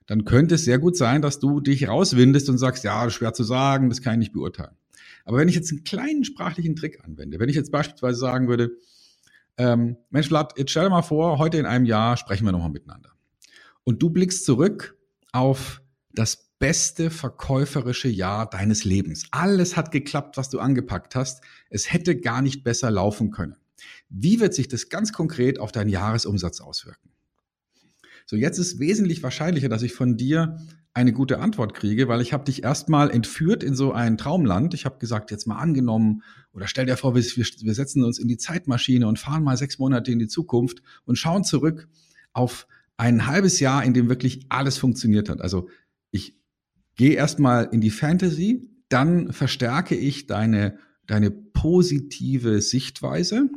Dann 0.06 0.24
könnte 0.24 0.56
es 0.56 0.64
sehr 0.64 0.78
gut 0.78 0.96
sein, 0.96 1.22
dass 1.22 1.38
du 1.38 1.60
dich 1.60 1.88
rauswindest 1.88 2.48
und 2.48 2.58
sagst, 2.58 2.84
ja, 2.84 3.08
schwer 3.10 3.32
zu 3.32 3.42
sagen, 3.42 3.88
das 3.88 4.02
kann 4.02 4.14
ich 4.14 4.18
nicht 4.18 4.32
beurteilen. 4.32 4.76
Aber 5.24 5.38
wenn 5.38 5.48
ich 5.48 5.54
jetzt 5.54 5.70
einen 5.70 5.84
kleinen 5.84 6.24
sprachlichen 6.24 6.76
Trick 6.76 7.02
anwende, 7.04 7.38
wenn 7.38 7.48
ich 7.48 7.56
jetzt 7.56 7.72
beispielsweise 7.72 8.18
sagen 8.18 8.48
würde, 8.48 8.72
ähm, 9.56 9.96
Mensch, 10.10 10.28
Vlad, 10.28 10.58
jetzt 10.58 10.70
stell 10.70 10.84
dir 10.84 10.90
mal 10.90 11.02
vor, 11.02 11.38
heute 11.38 11.58
in 11.58 11.66
einem 11.66 11.84
Jahr 11.84 12.16
sprechen 12.16 12.44
wir 12.44 12.52
nochmal 12.52 12.70
miteinander. 12.70 13.10
Und 13.84 14.02
du 14.02 14.10
blickst 14.10 14.44
zurück 14.44 14.98
auf 15.32 15.80
das 16.12 16.43
beste 16.58 17.10
verkäuferische 17.10 18.08
Jahr 18.08 18.48
deines 18.48 18.84
Lebens. 18.84 19.26
Alles 19.30 19.76
hat 19.76 19.90
geklappt, 19.90 20.36
was 20.36 20.50
du 20.50 20.60
angepackt 20.60 21.14
hast. 21.14 21.42
Es 21.68 21.92
hätte 21.92 22.18
gar 22.18 22.42
nicht 22.42 22.64
besser 22.64 22.90
laufen 22.90 23.30
können. 23.30 23.56
Wie 24.08 24.40
wird 24.40 24.54
sich 24.54 24.68
das 24.68 24.88
ganz 24.88 25.12
konkret 25.12 25.58
auf 25.58 25.72
deinen 25.72 25.90
Jahresumsatz 25.90 26.60
auswirken? 26.60 27.10
So, 28.26 28.36
jetzt 28.36 28.58
ist 28.58 28.78
wesentlich 28.78 29.22
wahrscheinlicher, 29.22 29.68
dass 29.68 29.82
ich 29.82 29.92
von 29.92 30.16
dir 30.16 30.58
eine 30.94 31.12
gute 31.12 31.40
Antwort 31.40 31.74
kriege, 31.74 32.06
weil 32.06 32.20
ich 32.20 32.32
habe 32.32 32.44
dich 32.44 32.62
erstmal 32.62 33.10
entführt 33.10 33.64
in 33.64 33.74
so 33.74 33.92
ein 33.92 34.16
Traumland. 34.16 34.74
Ich 34.74 34.84
habe 34.84 34.98
gesagt, 34.98 35.32
jetzt 35.32 35.46
mal 35.46 35.58
angenommen 35.58 36.22
oder 36.52 36.68
stell 36.68 36.86
dir 36.86 36.96
vor, 36.96 37.16
wir, 37.16 37.22
wir 37.22 37.74
setzen 37.74 38.04
uns 38.04 38.18
in 38.18 38.28
die 38.28 38.36
Zeitmaschine 38.36 39.08
und 39.08 39.18
fahren 39.18 39.42
mal 39.42 39.56
sechs 39.56 39.78
Monate 39.78 40.12
in 40.12 40.20
die 40.20 40.28
Zukunft 40.28 40.82
und 41.04 41.18
schauen 41.18 41.42
zurück 41.42 41.88
auf 42.32 42.68
ein 42.96 43.26
halbes 43.26 43.58
Jahr, 43.58 43.84
in 43.84 43.92
dem 43.92 44.08
wirklich 44.08 44.46
alles 44.48 44.78
funktioniert 44.78 45.28
hat. 45.28 45.40
Also 45.40 45.68
ich 46.12 46.38
gehe 46.96 47.14
erstmal 47.14 47.68
in 47.72 47.80
die 47.80 47.90
Fantasy, 47.90 48.68
dann 48.88 49.32
verstärke 49.32 49.94
ich 49.94 50.26
deine, 50.26 50.78
deine 51.06 51.30
positive 51.30 52.60
Sichtweise 52.60 53.48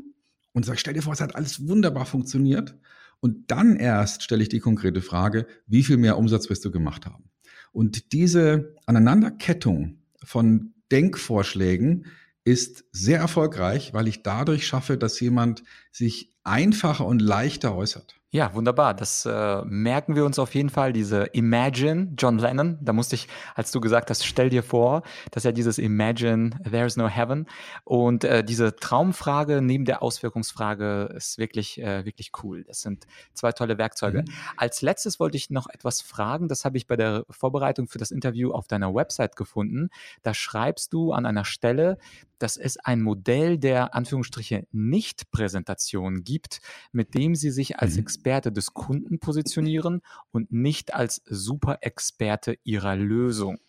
und 0.54 0.65
sage, 0.65 0.80
stell 0.80 0.93
dir 0.93 1.02
vor, 1.02 1.13
es 1.13 1.21
hat 1.21 1.36
alles 1.36 1.67
wunderbar 1.67 2.06
funktioniert. 2.06 2.76
Und 3.19 3.52
dann 3.52 3.76
erst 3.76 4.23
stelle 4.23 4.43
ich 4.43 4.50
die 4.50 4.60
konkrete 4.60 5.02
Frage, 5.02 5.47
wie 5.65 5.84
viel 5.84 5.97
mehr 5.97 6.17
Umsatz 6.17 6.50
wirst 6.50 6.65
du 6.65 6.71
gemacht 6.71 7.06
haben? 7.06 7.30
Und 7.71 8.13
diese 8.13 8.76
Aneinanderkettung 8.86 10.00
von 10.23 10.73
Denkvorschlägen 10.91 12.06
ist 12.43 12.86
sehr 12.91 13.19
erfolgreich, 13.19 13.93
weil 13.93 14.08
ich 14.08 14.23
dadurch 14.23 14.65
schaffe, 14.65 14.97
dass 14.97 15.19
jemand 15.19 15.63
sich 15.91 16.34
einfacher 16.43 17.06
und 17.06 17.21
leichter 17.21 17.76
äußert. 17.76 18.19
Ja, 18.29 18.53
wunderbar. 18.53 18.93
Das 18.93 19.25
äh, 19.25 19.61
merken 19.63 20.13
wir 20.13 20.25
uns 20.25 20.37
auf 20.37 20.53
jeden 20.53 20.69
Fall. 20.69 20.91
Diese 20.91 21.23
Imagine, 21.27 22.11
John 22.17 22.37
Lennon, 22.37 22.77
da 22.81 22.91
musste 22.91 23.15
ich, 23.15 23.29
als 23.55 23.71
du 23.71 23.79
gesagt 23.79 24.09
hast, 24.09 24.25
stell 24.25 24.49
dir 24.49 24.63
vor, 24.63 25.03
dass 25.31 25.45
ja 25.45 25.53
dieses 25.53 25.77
Imagine, 25.77 26.49
there's 26.69 26.97
no 26.97 27.07
heaven. 27.07 27.47
Und 27.85 28.25
äh, 28.25 28.43
diese 28.43 28.75
Traumfrage 28.75 29.61
neben 29.61 29.85
der 29.85 30.03
Auswirkungsfrage 30.03 31.13
ist 31.15 31.37
wirklich, 31.37 31.81
äh, 31.81 32.03
wirklich 32.03 32.31
cool. 32.43 32.65
Das 32.65 32.81
sind 32.81 33.07
zwei 33.33 33.53
tolle 33.53 33.77
Werkzeuge. 33.77 34.23
Mhm. 34.23 34.33
Als 34.57 34.81
letztes 34.81 35.21
wollte 35.21 35.37
ich 35.37 35.49
noch 35.49 35.69
etwas 35.69 36.01
fragen. 36.01 36.49
Das 36.49 36.65
habe 36.65 36.75
ich 36.75 36.85
bei 36.85 36.97
der 36.97 37.23
Vorbereitung 37.29 37.87
für 37.87 37.97
das 37.97 38.11
Interview 38.11 38.51
auf 38.51 38.67
deiner 38.67 38.93
Website 38.93 39.37
gefunden. 39.37 39.87
Da 40.23 40.33
schreibst 40.33 40.91
du 40.91 41.13
an 41.13 41.25
einer 41.25 41.45
Stelle, 41.45 41.97
dass 42.39 42.57
es 42.57 42.77
ein 42.77 43.01
Modell 43.01 43.57
der 43.57 43.95
Anführungsstriche 43.95 44.67
Nicht-Präsentation 44.71 46.23
gibt, 46.23 46.59
mit 46.91 47.15
dem 47.15 47.35
sie 47.35 47.51
sich 47.51 47.79
als 47.79 47.95
mhm. 47.95 48.01
Experte 48.17 48.51
des 48.51 48.73
Kunden 48.73 49.19
positionieren 49.19 50.01
und 50.32 50.51
nicht 50.51 50.93
als 50.93 51.21
Super-Experte 51.25 52.58
ihrer 52.63 52.95
Lösung. 52.95 53.60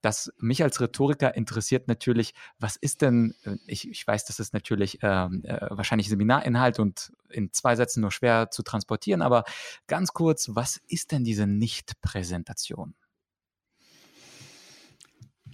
Das 0.00 0.32
mich 0.38 0.62
als 0.62 0.80
Rhetoriker 0.80 1.34
interessiert 1.34 1.88
natürlich, 1.88 2.32
was 2.60 2.76
ist 2.76 3.02
denn, 3.02 3.34
äh, 3.44 3.56
ich, 3.66 3.88
ich 3.88 4.06
weiß, 4.06 4.24
das 4.24 4.38
ist 4.38 4.54
natürlich 4.54 5.00
ähm, 5.02 5.42
äh, 5.44 5.66
wahrscheinlich 5.70 6.08
Seminarinhalt 6.08 6.78
und 6.78 7.12
in 7.28 7.52
zwei 7.52 7.74
Sätzen 7.74 8.00
nur 8.00 8.12
schwer 8.12 8.50
zu 8.50 8.62
transportieren, 8.62 9.20
aber 9.20 9.44
ganz 9.88 10.12
kurz, 10.12 10.50
was 10.52 10.80
ist 10.86 11.10
denn 11.10 11.24
diese 11.24 11.48
Nicht-Präsentation? 11.48 12.94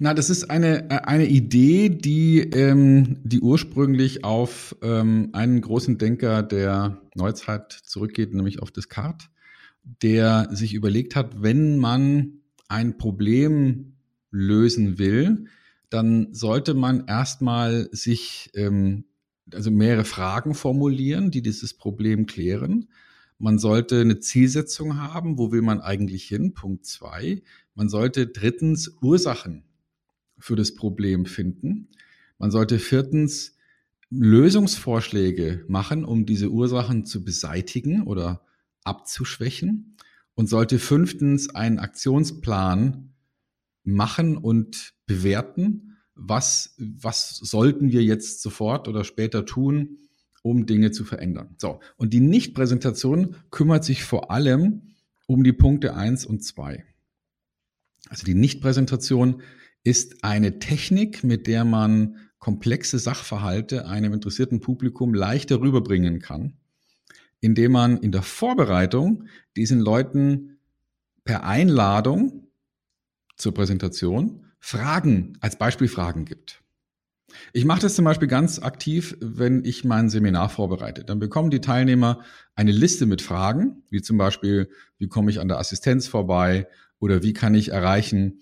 Na, 0.00 0.12
das 0.12 0.28
ist 0.28 0.50
eine, 0.50 0.90
äh, 0.90 0.98
eine 1.04 1.26
Idee, 1.26 1.88
die, 1.88 2.40
ähm, 2.40 3.18
die 3.22 3.40
ursprünglich 3.40 4.24
auf 4.24 4.76
ähm, 4.83 5.30
einen 5.33 5.61
großen 5.61 5.98
Denker 5.98 6.42
der 6.42 7.00
Neuzeit 7.14 7.72
zurückgeht, 7.72 8.35
nämlich 8.35 8.61
auf 8.61 8.72
Descartes, 8.72 9.28
der 10.02 10.48
sich 10.50 10.74
überlegt 10.74 11.14
hat, 11.14 11.42
wenn 11.42 11.78
man 11.78 12.40
ein 12.68 12.98
Problem 12.98 13.94
lösen 14.30 14.98
will, 14.98 15.46
dann 15.90 16.35
sollte 16.35 16.74
man 16.74 17.07
erstmal 17.07 17.88
sich 17.92 18.50
ähm, 18.54 19.04
also 19.52 19.70
mehrere 19.70 20.04
Fragen 20.04 20.54
formulieren, 20.54 21.30
die 21.30 21.42
dieses 21.42 21.74
Problem 21.74 22.26
klären. 22.26 22.88
Man 23.38 23.59
sollte 23.59 24.00
eine 24.00 24.18
Zielsetzung 24.18 24.96
haben. 24.96 25.38
Wo 25.38 25.52
will 25.52 25.62
man 25.62 25.80
eigentlich 25.80 26.24
hin? 26.24 26.54
Punkt 26.54 26.87
zwei. 26.87 27.42
Man 27.74 27.88
sollte 27.88 28.26
drittens 28.26 28.96
Ursachen 29.00 29.64
für 30.44 30.57
das 30.57 30.74
Problem 30.74 31.24
finden. 31.24 31.88
Man 32.37 32.50
sollte 32.50 32.78
viertens 32.78 33.57
Lösungsvorschläge 34.11 35.64
machen, 35.68 36.04
um 36.04 36.26
diese 36.26 36.50
Ursachen 36.50 37.07
zu 37.07 37.24
beseitigen 37.24 38.02
oder 38.02 38.44
abzuschwächen. 38.85 39.96
Und 40.35 40.50
sollte 40.50 40.78
fünftens 40.78 41.54
einen 41.54 41.78
Aktionsplan 41.78 43.14
machen 43.85 44.37
und 44.37 44.92
bewerten, 45.07 45.96
was, 46.14 46.74
was 46.76 47.37
sollten 47.37 47.90
wir 47.90 48.02
jetzt 48.02 48.42
sofort 48.42 48.87
oder 48.87 49.04
später 49.04 49.46
tun, 49.46 49.96
um 50.42 50.66
Dinge 50.66 50.90
zu 50.90 51.07
verändern. 51.07 51.54
So. 51.57 51.80
Und 51.96 52.12
die 52.12 52.20
Nichtpräsentation 52.20 53.37
kümmert 53.50 53.85
sich 53.85 54.04
vor 54.04 54.30
allem 54.30 54.94
um 55.26 55.42
die 55.42 55.54
Punkte 55.54 55.94
eins 55.94 56.26
und 56.26 56.44
zwei. 56.44 56.85
Also 58.11 58.26
die 58.26 58.35
Nichtpräsentation 58.35 59.40
ist 59.85 60.25
eine 60.25 60.59
Technik, 60.59 61.23
mit 61.23 61.47
der 61.47 61.64
man 61.64 62.16
komplexe 62.38 62.99
Sachverhalte 62.99 63.87
einem 63.87 64.12
interessierten 64.12 64.61
Publikum 64.61 65.14
leichter 65.14 65.61
rüberbringen 65.61 66.20
kann, 66.20 66.55
indem 67.40 67.73
man 67.73 67.99
in 67.99 68.12
der 68.12 68.23
Vorbereitung 68.23 69.29
diesen 69.57 69.81
Leuten 69.81 70.59
per 71.25 71.44
Einladung 71.44 72.49
zur 73.37 73.55
Präsentation 73.55 74.47
Fragen 74.59 75.37
als 75.40 75.57
Beispielfragen 75.57 76.25
gibt. 76.25 76.62
Ich 77.53 77.64
mache 77.64 77.81
das 77.81 77.94
zum 77.94 78.05
Beispiel 78.05 78.29
ganz 78.29 78.61
aktiv, 78.61 79.16
wenn 79.20 79.64
ich 79.64 79.85
mein 79.85 80.09
Seminar 80.09 80.49
vorbereite. 80.49 81.05
Dann 81.05 81.18
bekommen 81.18 81.51
die 81.51 81.61
Teilnehmer 81.61 82.20
eine 82.55 82.73
Liste 82.73 83.07
mit 83.07 83.23
Fragen, 83.23 83.83
wie 83.90 84.03
zum 84.03 84.18
Beispiel, 84.18 84.70
wie 84.99 85.09
komme 85.09 85.31
ich 85.31 85.40
an 85.40 85.49
der 85.49 85.59
Assistenz 85.59 86.07
vorbei 86.07 86.68
oder 86.99 87.23
wie 87.23 87.33
kann 87.33 87.55
ich 87.55 87.70
erreichen, 87.70 88.40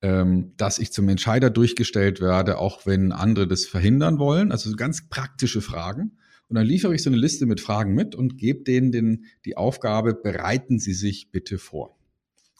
dass 0.00 0.78
ich 0.78 0.92
zum 0.92 1.08
Entscheider 1.08 1.50
durchgestellt 1.50 2.20
werde, 2.20 2.58
auch 2.58 2.86
wenn 2.86 3.12
andere 3.12 3.46
das 3.46 3.66
verhindern 3.66 4.18
wollen. 4.18 4.50
Also 4.50 4.74
ganz 4.74 5.08
praktische 5.08 5.60
Fragen. 5.60 6.12
Und 6.48 6.56
dann 6.56 6.66
liefere 6.66 6.94
ich 6.94 7.02
so 7.02 7.10
eine 7.10 7.18
Liste 7.18 7.46
mit 7.46 7.60
Fragen 7.60 7.94
mit 7.94 8.14
und 8.14 8.38
gebe 8.38 8.64
denen 8.64 8.92
den, 8.92 9.26
die 9.44 9.56
Aufgabe, 9.56 10.14
bereiten 10.14 10.78
Sie 10.78 10.94
sich 10.94 11.30
bitte 11.30 11.58
vor. 11.58 11.98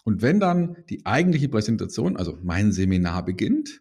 Und 0.04 0.22
wenn 0.22 0.38
dann 0.38 0.76
die 0.88 1.06
eigentliche 1.06 1.48
Präsentation, 1.48 2.16
also 2.16 2.38
mein 2.42 2.72
Seminar 2.72 3.24
beginnt, 3.24 3.80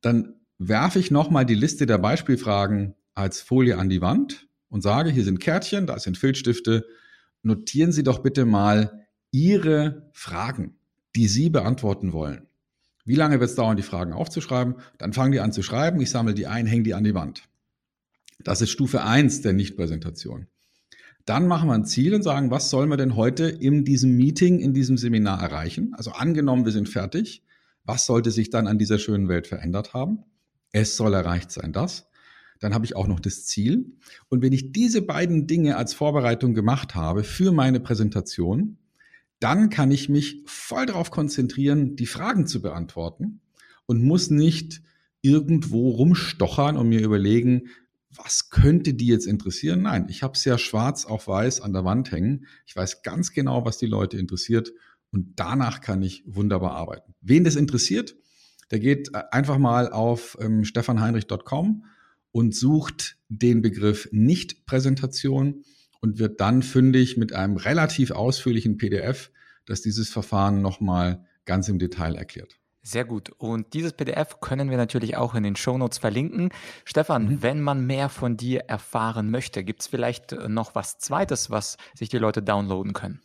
dann 0.00 0.34
werfe 0.58 0.98
ich 0.98 1.10
nochmal 1.10 1.46
die 1.46 1.54
Liste 1.54 1.86
der 1.86 1.98
Beispielfragen 1.98 2.94
als 3.14 3.40
Folie 3.40 3.78
an 3.78 3.88
die 3.88 4.00
Wand 4.00 4.48
und 4.68 4.82
sage, 4.82 5.10
hier 5.10 5.24
sind 5.24 5.40
Kärtchen, 5.40 5.86
da 5.86 5.98
sind 5.98 6.18
Filzstifte. 6.18 6.86
Notieren 7.42 7.92
Sie 7.92 8.02
doch 8.02 8.20
bitte 8.20 8.44
mal 8.44 9.06
Ihre 9.30 10.10
Fragen, 10.12 10.76
die 11.14 11.28
Sie 11.28 11.50
beantworten 11.50 12.12
wollen. 12.12 12.46
Wie 13.10 13.16
lange 13.16 13.40
wird 13.40 13.50
es 13.50 13.56
dauern, 13.56 13.76
die 13.76 13.82
Fragen 13.82 14.12
aufzuschreiben? 14.12 14.76
Dann 14.96 15.12
fangen 15.12 15.32
die 15.32 15.40
an 15.40 15.50
zu 15.50 15.64
schreiben, 15.64 16.00
ich 16.00 16.10
sammle 16.10 16.32
die 16.32 16.46
ein, 16.46 16.64
hänge 16.66 16.84
die 16.84 16.94
an 16.94 17.02
die 17.02 17.12
Wand. 17.12 17.42
Das 18.38 18.60
ist 18.60 18.70
Stufe 18.70 19.02
1 19.02 19.42
der 19.42 19.52
Nichtpräsentation. 19.52 20.46
Dann 21.24 21.48
machen 21.48 21.68
wir 21.68 21.74
ein 21.74 21.86
Ziel 21.86 22.14
und 22.14 22.22
sagen, 22.22 22.52
was 22.52 22.70
sollen 22.70 22.88
wir 22.88 22.96
denn 22.96 23.16
heute 23.16 23.48
in 23.48 23.84
diesem 23.84 24.16
Meeting, 24.16 24.60
in 24.60 24.74
diesem 24.74 24.96
Seminar 24.96 25.42
erreichen? 25.42 25.92
Also 25.94 26.12
angenommen, 26.12 26.64
wir 26.64 26.70
sind 26.70 26.88
fertig. 26.88 27.42
Was 27.84 28.06
sollte 28.06 28.30
sich 28.30 28.50
dann 28.50 28.68
an 28.68 28.78
dieser 28.78 29.00
schönen 29.00 29.26
Welt 29.26 29.48
verändert 29.48 29.92
haben? 29.92 30.22
Es 30.70 30.96
soll 30.96 31.12
erreicht 31.12 31.50
sein, 31.50 31.72
das. 31.72 32.06
Dann 32.60 32.74
habe 32.74 32.84
ich 32.84 32.94
auch 32.94 33.08
noch 33.08 33.18
das 33.18 33.44
Ziel. 33.44 33.96
Und 34.28 34.40
wenn 34.40 34.52
ich 34.52 34.70
diese 34.70 35.02
beiden 35.02 35.48
Dinge 35.48 35.76
als 35.76 35.94
Vorbereitung 35.94 36.54
gemacht 36.54 36.94
habe 36.94 37.24
für 37.24 37.50
meine 37.50 37.80
Präsentation, 37.80 38.78
dann 39.40 39.70
kann 39.70 39.90
ich 39.90 40.08
mich 40.08 40.42
voll 40.46 40.86
darauf 40.86 41.10
konzentrieren, 41.10 41.96
die 41.96 42.06
Fragen 42.06 42.46
zu 42.46 42.62
beantworten 42.62 43.40
und 43.86 44.02
muss 44.02 44.30
nicht 44.30 44.82
irgendwo 45.22 45.90
rumstochern 45.90 46.76
und 46.76 46.88
mir 46.88 47.00
überlegen, 47.00 47.68
was 48.10 48.50
könnte 48.50 48.94
die 48.94 49.06
jetzt 49.06 49.26
interessieren? 49.26 49.82
Nein, 49.82 50.06
ich 50.08 50.22
habe 50.22 50.34
es 50.34 50.44
ja 50.44 50.58
schwarz 50.58 51.04
auf 51.04 51.28
weiß 51.28 51.60
an 51.60 51.72
der 51.72 51.84
Wand 51.84 52.10
hängen. 52.12 52.46
Ich 52.66 52.74
weiß 52.74 53.02
ganz 53.02 53.32
genau, 53.32 53.64
was 53.64 53.78
die 53.78 53.86
Leute 53.86 54.18
interessiert 54.18 54.72
und 55.10 55.32
danach 55.36 55.80
kann 55.80 56.02
ich 56.02 56.22
wunderbar 56.26 56.72
arbeiten. 56.72 57.14
Wen 57.20 57.44
das 57.44 57.56
interessiert, 57.56 58.16
der 58.70 58.78
geht 58.78 59.14
äh, 59.14 59.22
einfach 59.30 59.58
mal 59.58 59.90
auf 59.92 60.36
ähm, 60.40 60.64
stefanheinrich.com 60.64 61.84
und 62.32 62.54
sucht 62.54 63.16
den 63.28 63.62
Begriff 63.62 64.08
Nicht-Präsentation 64.12 65.64
und 66.00 66.18
wird 66.18 66.40
dann 66.40 66.62
fündig 66.62 67.16
mit 67.16 67.32
einem 67.32 67.56
relativ 67.56 68.10
ausführlichen 68.10 68.76
PDF, 68.76 69.30
das 69.66 69.82
dieses 69.82 70.10
Verfahren 70.10 70.62
nochmal 70.62 71.24
ganz 71.44 71.68
im 71.68 71.78
Detail 71.78 72.14
erklärt. 72.16 72.58
Sehr 72.82 73.04
gut. 73.04 73.30
Und 73.36 73.74
dieses 73.74 73.92
PDF 73.92 74.40
können 74.40 74.70
wir 74.70 74.78
natürlich 74.78 75.16
auch 75.16 75.34
in 75.34 75.42
den 75.42 75.54
Shownotes 75.54 75.98
verlinken. 75.98 76.48
Stefan, 76.86 77.24
mhm. 77.26 77.42
wenn 77.42 77.60
man 77.60 77.86
mehr 77.86 78.08
von 78.08 78.38
dir 78.38 78.60
erfahren 78.68 79.30
möchte, 79.30 79.62
gibt 79.64 79.82
es 79.82 79.86
vielleicht 79.86 80.32
noch 80.48 80.74
was 80.74 80.98
Zweites, 80.98 81.50
was 81.50 81.76
sich 81.94 82.08
die 82.08 82.18
Leute 82.18 82.42
downloaden 82.42 82.94
können? 82.94 83.20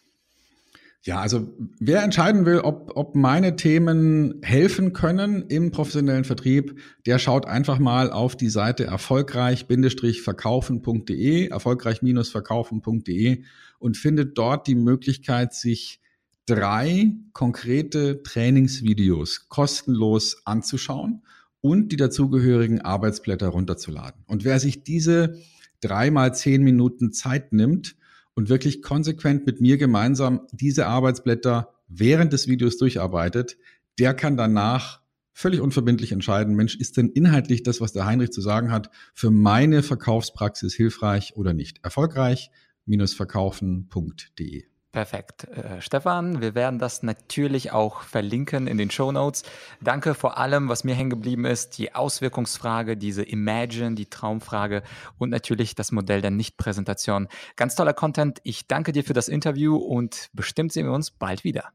Ja, 1.06 1.20
also 1.20 1.54
wer 1.80 2.02
entscheiden 2.02 2.48
will, 2.48 2.62
ob, 2.62 2.94
ob 2.96 3.13
meine 3.13 3.56
Themen 3.56 4.39
helfen 4.41 4.91
können 4.91 5.44
im 5.50 5.70
professionellen 5.70 6.24
Vertrieb, 6.24 6.80
der 7.06 7.20
schaut 7.20 7.46
einfach 7.46 7.78
mal 7.78 8.12
auf 8.12 8.36
die 8.36 8.50
Seite 8.50 8.86
erfolgreich-verkaufen.de, 8.86 11.50
erfolgreich-verkaufen.de 11.50 13.44
und 13.78 13.98
findet 13.98 14.36
dort 14.36 14.65
die 14.65 14.74
Möglichkeit, 14.74 15.54
sich 15.54 16.02
drei 16.48 17.12
konkrete 17.34 18.24
Trainingsvideos 18.24 19.48
kostenlos 19.48 20.41
anzuschauen 20.46 21.22
und 21.62 21.91
die 21.91 21.98
dazugehörigen 21.98 22.82
Arbeitsblätter 22.82 23.50
runterzuladen. 23.50 24.24
Und 24.26 24.44
wer 24.44 24.60
sich 24.60 24.84
diese 24.84 25.38
dreimal 25.82 26.34
zehn 26.34 26.63
Minuten 26.63 27.12
Zeit 27.12 27.54
nimmt, 27.54 27.96
und 28.36 28.50
wirklich 28.50 28.82
konsequent 28.82 29.45
mit 29.45 29.62
mir 29.62 29.78
gemeinsam 29.78 30.48
diese 30.52 30.88
Arbeitsblätter 30.88 31.74
während 31.88 32.34
des 32.34 32.48
Videos 32.48 32.78
durcharbeitet, 32.78 33.58
der 33.98 34.13
kann 34.13 34.36
danach 34.38 35.02
völlig 35.32 35.62
unverbindlich 35.62 36.12
entscheiden, 36.12 36.56
Mensch, 36.56 36.76
ist 36.76 36.98
denn 36.98 37.10
inhaltlich 37.10 37.63
das, 37.63 37.82
was 37.82 37.93
der 37.93 38.06
Heinrich 38.06 38.32
zu 38.32 38.41
sagen 38.41 38.71
hat, 38.71 38.91
für 39.13 39.32
meine 39.32 39.82
Verkaufspraxis 39.84 40.74
hilfreich 40.74 41.36
oder 41.36 41.54
nicht? 41.54 41.84
Erfolgreich-verkaufen.de 41.84 44.65
Perfekt. 44.96 45.44
Äh, 45.50 45.82
Stefan, 45.82 46.40
wir 46.40 46.56
werden 46.56 46.80
das 46.80 47.04
natürlich 47.04 47.74
auch 47.74 48.04
verlinken 48.04 48.66
in 48.66 48.78
den 48.78 48.90
Show 48.90 49.12
Notes. 49.12 49.44
Danke 49.82 50.14
vor 50.14 50.38
allem, 50.38 50.70
was 50.70 50.86
mir 50.86 50.96
hängen 50.96 51.10
geblieben 51.10 51.44
ist, 51.44 51.78
die 51.78 51.94
Auswirkungsfrage, 51.94 52.96
diese 52.96 53.22
Imagine, 53.22 53.96
die 53.96 54.06
Traumfrage 54.06 54.84
und 55.18 55.32
natürlich 55.32 55.76
das 55.76 55.92
Modell 55.92 56.22
der 56.22 56.32
Nichtpräsentation. 56.32 57.28
Ganz 57.58 57.76
toller 57.76 57.92
Content. 57.92 58.40
Ich 58.44 58.68
danke 58.68 58.94
dir 58.94 59.04
für 59.04 59.12
das 59.12 59.28
Interview 59.28 59.76
und 59.76 60.30
bestimmt 60.32 60.72
sehen 60.72 60.86
wir 60.86 60.94
uns 60.94 61.12
bald 61.12 61.44
wieder. 61.44 61.74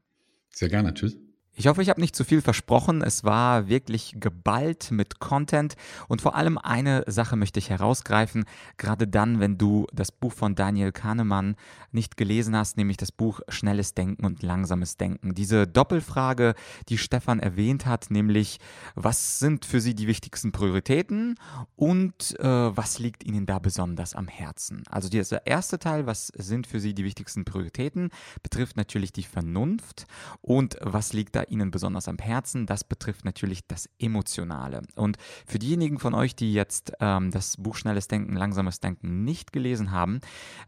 Sehr 0.49 0.69
gerne. 0.69 0.91
Tschüss. 0.95 1.15
Ich 1.53 1.67
hoffe, 1.67 1.81
ich 1.81 1.89
habe 1.89 1.99
nicht 1.99 2.15
zu 2.15 2.23
viel 2.23 2.41
versprochen. 2.41 3.01
Es 3.01 3.25
war 3.25 3.67
wirklich 3.67 4.15
geballt 4.17 4.89
mit 4.89 5.19
Content 5.19 5.75
und 6.07 6.21
vor 6.21 6.35
allem 6.35 6.57
eine 6.57 7.03
Sache 7.07 7.35
möchte 7.35 7.59
ich 7.59 7.69
herausgreifen, 7.69 8.45
gerade 8.77 9.05
dann, 9.05 9.41
wenn 9.41 9.57
du 9.57 9.85
das 9.91 10.13
Buch 10.13 10.31
von 10.31 10.55
Daniel 10.55 10.93
Kahnemann 10.93 11.57
nicht 11.91 12.15
gelesen 12.15 12.55
hast, 12.55 12.77
nämlich 12.77 12.95
das 12.95 13.11
Buch 13.11 13.41
Schnelles 13.49 13.93
Denken 13.93 14.25
und 14.25 14.43
Langsames 14.43 14.95
Denken. 14.95 15.35
Diese 15.35 15.67
Doppelfrage, 15.67 16.55
die 16.87 16.97
Stefan 16.97 17.39
erwähnt 17.39 17.85
hat, 17.85 18.11
nämlich 18.11 18.59
was 18.95 19.39
sind 19.39 19.65
für 19.65 19.81
Sie 19.81 19.93
die 19.93 20.07
wichtigsten 20.07 20.53
Prioritäten 20.53 21.35
und 21.75 22.39
äh, 22.39 22.45
was 22.45 22.97
liegt 22.97 23.25
Ihnen 23.25 23.45
da 23.45 23.59
besonders 23.59 24.15
am 24.15 24.29
Herzen? 24.29 24.83
Also 24.89 25.09
dieser 25.09 25.45
erste 25.45 25.79
Teil, 25.79 26.05
was 26.05 26.27
sind 26.27 26.65
für 26.65 26.79
Sie 26.79 26.93
die 26.93 27.03
wichtigsten 27.03 27.43
Prioritäten, 27.43 28.09
betrifft 28.41 28.77
natürlich 28.77 29.11
die 29.11 29.23
Vernunft 29.23 30.07
und 30.41 30.77
was 30.81 31.11
liegt 31.11 31.35
da 31.35 31.40
da 31.41 31.51
Ihnen 31.51 31.71
besonders 31.71 32.07
am 32.07 32.17
Herzen. 32.17 32.65
Das 32.65 32.83
betrifft 32.83 33.25
natürlich 33.25 33.65
das 33.67 33.89
Emotionale. 33.99 34.81
Und 34.95 35.17
für 35.45 35.59
diejenigen 35.59 35.99
von 35.99 36.13
euch, 36.13 36.35
die 36.35 36.53
jetzt 36.53 36.93
ähm, 36.99 37.31
das 37.31 37.57
Buch 37.57 37.75
Schnelles 37.75 38.07
Denken, 38.07 38.35
Langsames 38.35 38.79
Denken 38.79 39.23
nicht 39.23 39.51
gelesen 39.51 39.91
haben, 39.91 40.21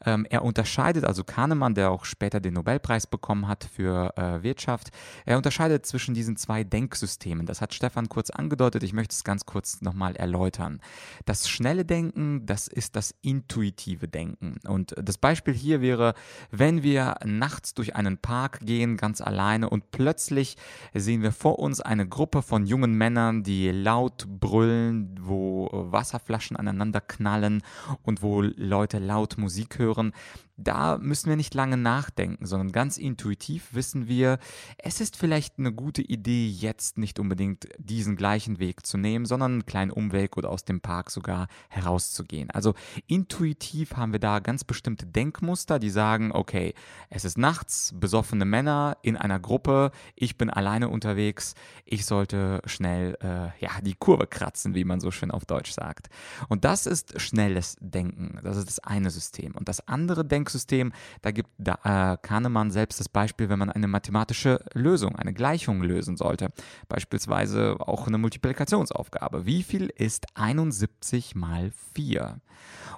ähm, 0.05 0.25
er 0.29 0.43
unterscheidet, 0.43 1.05
also 1.05 1.23
Kahnemann, 1.23 1.75
der 1.75 1.91
auch 1.91 2.05
später 2.05 2.39
den 2.39 2.53
Nobelpreis 2.53 3.07
bekommen 3.07 3.47
hat 3.47 3.63
für 3.63 4.15
äh, 4.17 4.43
Wirtschaft, 4.43 4.89
er 5.25 5.37
unterscheidet 5.37 5.85
zwischen 5.85 6.13
diesen 6.13 6.37
zwei 6.37 6.63
Denksystemen. 6.63 7.45
Das 7.45 7.61
hat 7.61 7.73
Stefan 7.73 8.09
kurz 8.09 8.29
angedeutet. 8.29 8.83
Ich 8.83 8.93
möchte 8.93 9.13
es 9.13 9.23
ganz 9.23 9.45
kurz 9.45 9.81
nochmal 9.81 10.15
erläutern. 10.15 10.81
Das 11.25 11.49
schnelle 11.49 11.85
Denken, 11.85 12.45
das 12.45 12.67
ist 12.67 12.95
das 12.95 13.13
intuitive 13.21 14.07
Denken. 14.07 14.57
Und 14.67 14.95
das 15.01 15.17
Beispiel 15.17 15.53
hier 15.53 15.81
wäre, 15.81 16.13
wenn 16.51 16.83
wir 16.83 17.15
nachts 17.25 17.73
durch 17.73 17.95
einen 17.95 18.17
Park 18.17 18.59
gehen, 18.61 18.97
ganz 18.97 19.21
alleine 19.21 19.69
und 19.69 19.91
plötzlich 19.91 20.57
sehen 20.93 21.21
wir 21.21 21.31
vor 21.31 21.59
uns 21.59 21.81
eine 21.81 22.07
Gruppe 22.07 22.41
von 22.41 22.65
jungen 22.65 22.93
Männern, 22.93 23.43
die 23.43 23.71
laut 23.71 24.27
brüllen, 24.39 25.17
wo 25.21 25.69
Wasserflaschen 25.71 26.57
aneinander 26.57 27.01
knallen 27.01 27.61
und 28.03 28.21
wo 28.21 28.41
Leute 28.41 28.99
laut 28.99 29.37
Musik 29.37 29.79
hören 29.79 30.13
da 30.55 30.99
müssen 30.99 31.29
wir 31.29 31.35
nicht 31.35 31.55
lange 31.55 31.77
nachdenken, 31.77 32.45
sondern 32.45 32.71
ganz 32.71 32.97
intuitiv 32.97 33.73
wissen 33.73 34.07
wir, 34.07 34.37
es 34.77 35.01
ist 35.01 35.17
vielleicht 35.17 35.57
eine 35.57 35.73
gute 35.73 36.01
Idee, 36.03 36.47
jetzt 36.47 36.97
nicht 36.97 37.19
unbedingt 37.19 37.67
diesen 37.79 38.15
gleichen 38.15 38.59
Weg 38.59 38.85
zu 38.85 38.97
nehmen, 38.97 39.25
sondern 39.25 39.53
einen 39.53 39.65
kleinen 39.65 39.91
Umweg 39.91 40.37
oder 40.37 40.49
aus 40.49 40.63
dem 40.63 40.79
Park 40.79 41.09
sogar 41.09 41.47
herauszugehen. 41.69 42.51
Also 42.51 42.75
intuitiv 43.07 43.95
haben 43.95 44.11
wir 44.11 44.19
da 44.19 44.39
ganz 44.39 44.63
bestimmte 44.63 45.07
Denkmuster, 45.07 45.79
die 45.79 45.89
sagen, 45.89 46.31
okay, 46.31 46.75
es 47.09 47.25
ist 47.25 47.37
nachts, 47.37 47.91
besoffene 47.95 48.45
Männer 48.45 48.97
in 49.01 49.17
einer 49.17 49.39
Gruppe, 49.39 49.91
ich 50.15 50.37
bin 50.37 50.51
alleine 50.51 50.89
unterwegs, 50.89 51.55
ich 51.83 52.05
sollte 52.05 52.61
schnell 52.65 53.17
äh, 53.21 53.49
ja, 53.59 53.81
die 53.81 53.95
Kurve 53.95 54.27
kratzen, 54.27 54.75
wie 54.75 54.83
man 54.83 54.99
so 54.99 55.09
schön 55.09 55.31
auf 55.31 55.45
Deutsch 55.45 55.71
sagt. 55.71 56.09
Und 56.47 56.63
das 56.63 56.85
ist 56.85 57.19
schnelles 57.19 57.75
Denken. 57.79 58.39
Das 58.43 58.57
ist 58.57 58.67
das 58.67 58.79
eine 58.79 59.09
System. 59.09 59.55
Und 59.55 59.67
das 59.67 59.87
andere 59.87 60.23
Denken 60.23 60.42
Denksystem. 60.43 60.91
Da 61.21 61.31
gibt 61.31 61.49
da, 61.57 62.13
äh, 62.13 62.17
Kahnemann 62.21 62.69
selbst 62.71 62.99
das 62.99 63.07
Beispiel, 63.07 63.47
wenn 63.47 63.59
man 63.59 63.69
eine 63.69 63.87
mathematische 63.87 64.59
Lösung, 64.73 65.15
eine 65.15 65.33
Gleichung 65.33 65.81
lösen 65.81 66.17
sollte. 66.17 66.49
Beispielsweise 66.89 67.77
auch 67.79 68.07
eine 68.07 68.17
Multiplikationsaufgabe. 68.17 69.45
Wie 69.45 69.63
viel 69.63 69.87
ist 69.95 70.25
71 70.35 71.35
mal 71.35 71.71
4? 71.95 72.41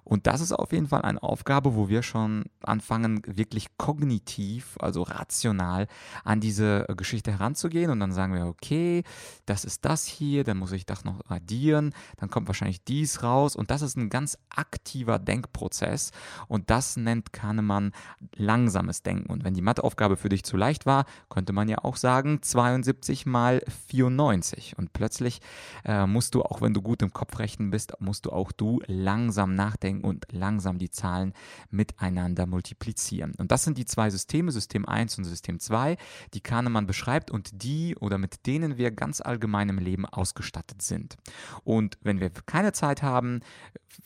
Und 0.04 0.28
das 0.28 0.40
ist 0.40 0.52
auf 0.52 0.72
jeden 0.72 0.88
Fall 0.88 1.02
eine 1.02 1.22
Aufgabe, 1.24 1.76
wo 1.76 1.90
wir 1.90 2.04
schon 2.04 2.46
anfangen, 2.62 3.22
wirklich 3.26 3.76
kognitiv, 3.78 4.78
also 4.80 5.02
rational 5.02 5.88
an 6.24 6.40
diese 6.40 6.86
Geschichte 6.96 7.32
heranzugehen. 7.32 7.90
Und 7.90 8.00
dann 8.00 8.12
sagen 8.12 8.34
wir, 8.36 8.46
okay, 8.46 9.04
das 9.48 9.66
ist 9.66 9.84
das 9.84 10.06
hier, 10.06 10.44
dann 10.44 10.58
muss 10.58 10.74
ich 10.74 10.86
das 10.86 11.06
noch 11.06 11.28
addieren, 11.28 11.94
dann 12.18 12.30
kommt 12.30 12.48
wahrscheinlich 12.48 12.84
dies 12.84 13.24
raus. 13.24 13.56
Und 13.56 13.72
das 13.72 13.82
ist 13.82 13.98
ein 13.98 14.10
ganz 14.10 14.38
aktiver 14.50 15.18
Denkprozess. 15.18 16.12
Und 16.48 16.70
das 16.70 16.98
nennt 16.98 17.34
Kahnemann 17.36 17.92
langsames 18.36 19.04
Denken. 19.04 19.30
Und 19.32 19.44
wenn 19.44 19.54
die 19.54 19.62
Matheaufgabe 19.62 20.16
für 20.16 20.30
dich 20.30 20.44
zu 20.44 20.56
leicht 20.58 20.86
war, 20.86 21.06
könnte 21.30 21.54
man 21.54 21.68
ja 21.68 21.84
auch 21.84 21.98
sagen 21.98 22.42
72 22.42 23.26
mal 23.26 23.62
94. 23.90 24.78
Und 24.78 24.94
plötzlich 24.94 25.42
äh, 25.84 26.08
musst 26.08 26.34
du, 26.34 26.44
auch 26.44 26.62
wenn 26.62 26.74
du 26.74 26.82
gut 26.82 27.02
im 27.02 27.12
Kopf 27.12 27.38
rechnen 27.38 27.70
bist, 27.70 27.94
musst 28.00 28.26
du 28.26 28.32
auch 28.32 28.52
du 28.52 28.82
langsam 28.88 29.54
nachdenken 29.54 30.06
und 30.06 30.26
langsam 30.32 30.80
die 30.80 30.90
Zahlen 30.90 31.34
miteinander 31.70 32.46
multiplizieren. 32.46 33.34
Und 33.38 33.52
das 33.52 33.64
sind 33.64 33.78
die 33.78 33.86
zwei 33.86 34.10
Systeme, 34.10 34.52
System 34.52 34.88
1 34.88 35.18
und 35.18 35.26
System 35.26 35.60
2, 35.60 35.98
die 36.34 36.42
Kahnemann 36.42 36.88
beschreibt 36.88 37.32
und 37.32 37.64
die 37.64 37.96
oder 37.98 38.18
mit 38.18 38.46
denen 38.48 38.78
wir 38.78 38.92
ganz 38.92 39.20
allgemein 39.20 39.70
im 39.70 39.80
Leben 39.80 40.06
ausgestattet 40.06 40.82
sind. 40.82 41.18
Und 41.66 41.98
wenn 42.02 42.22
wir 42.22 42.30
keine 42.46 42.72
Zeit 42.72 43.04
haben, 43.04 43.42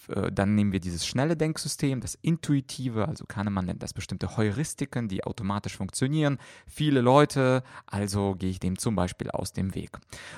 äh, 0.08 0.32
dann 0.32 0.56
nehmen 0.56 0.72
wir 0.72 0.80
dieses 0.80 1.06
schnelle 1.06 1.36
Denksystem, 1.36 2.02
das 2.02 2.16
intuitive, 2.16 3.08
also 3.08 3.19
Kahnemann 3.26 3.66
nennt 3.66 3.84
das 3.84 3.94
bestimmte 3.94 4.38
Heuristiken, 4.38 5.08
die 5.08 5.24
automatisch 5.24 5.78
funktionieren. 5.78 6.38
Viele 6.68 7.02
Leute, 7.02 7.64
also 7.86 8.36
gehe 8.36 8.50
ich 8.50 8.60
dem 8.60 8.78
zum 8.78 8.96
Beispiel 8.96 9.30
aus 9.32 9.54
dem 9.54 9.76
Weg. 9.76 9.98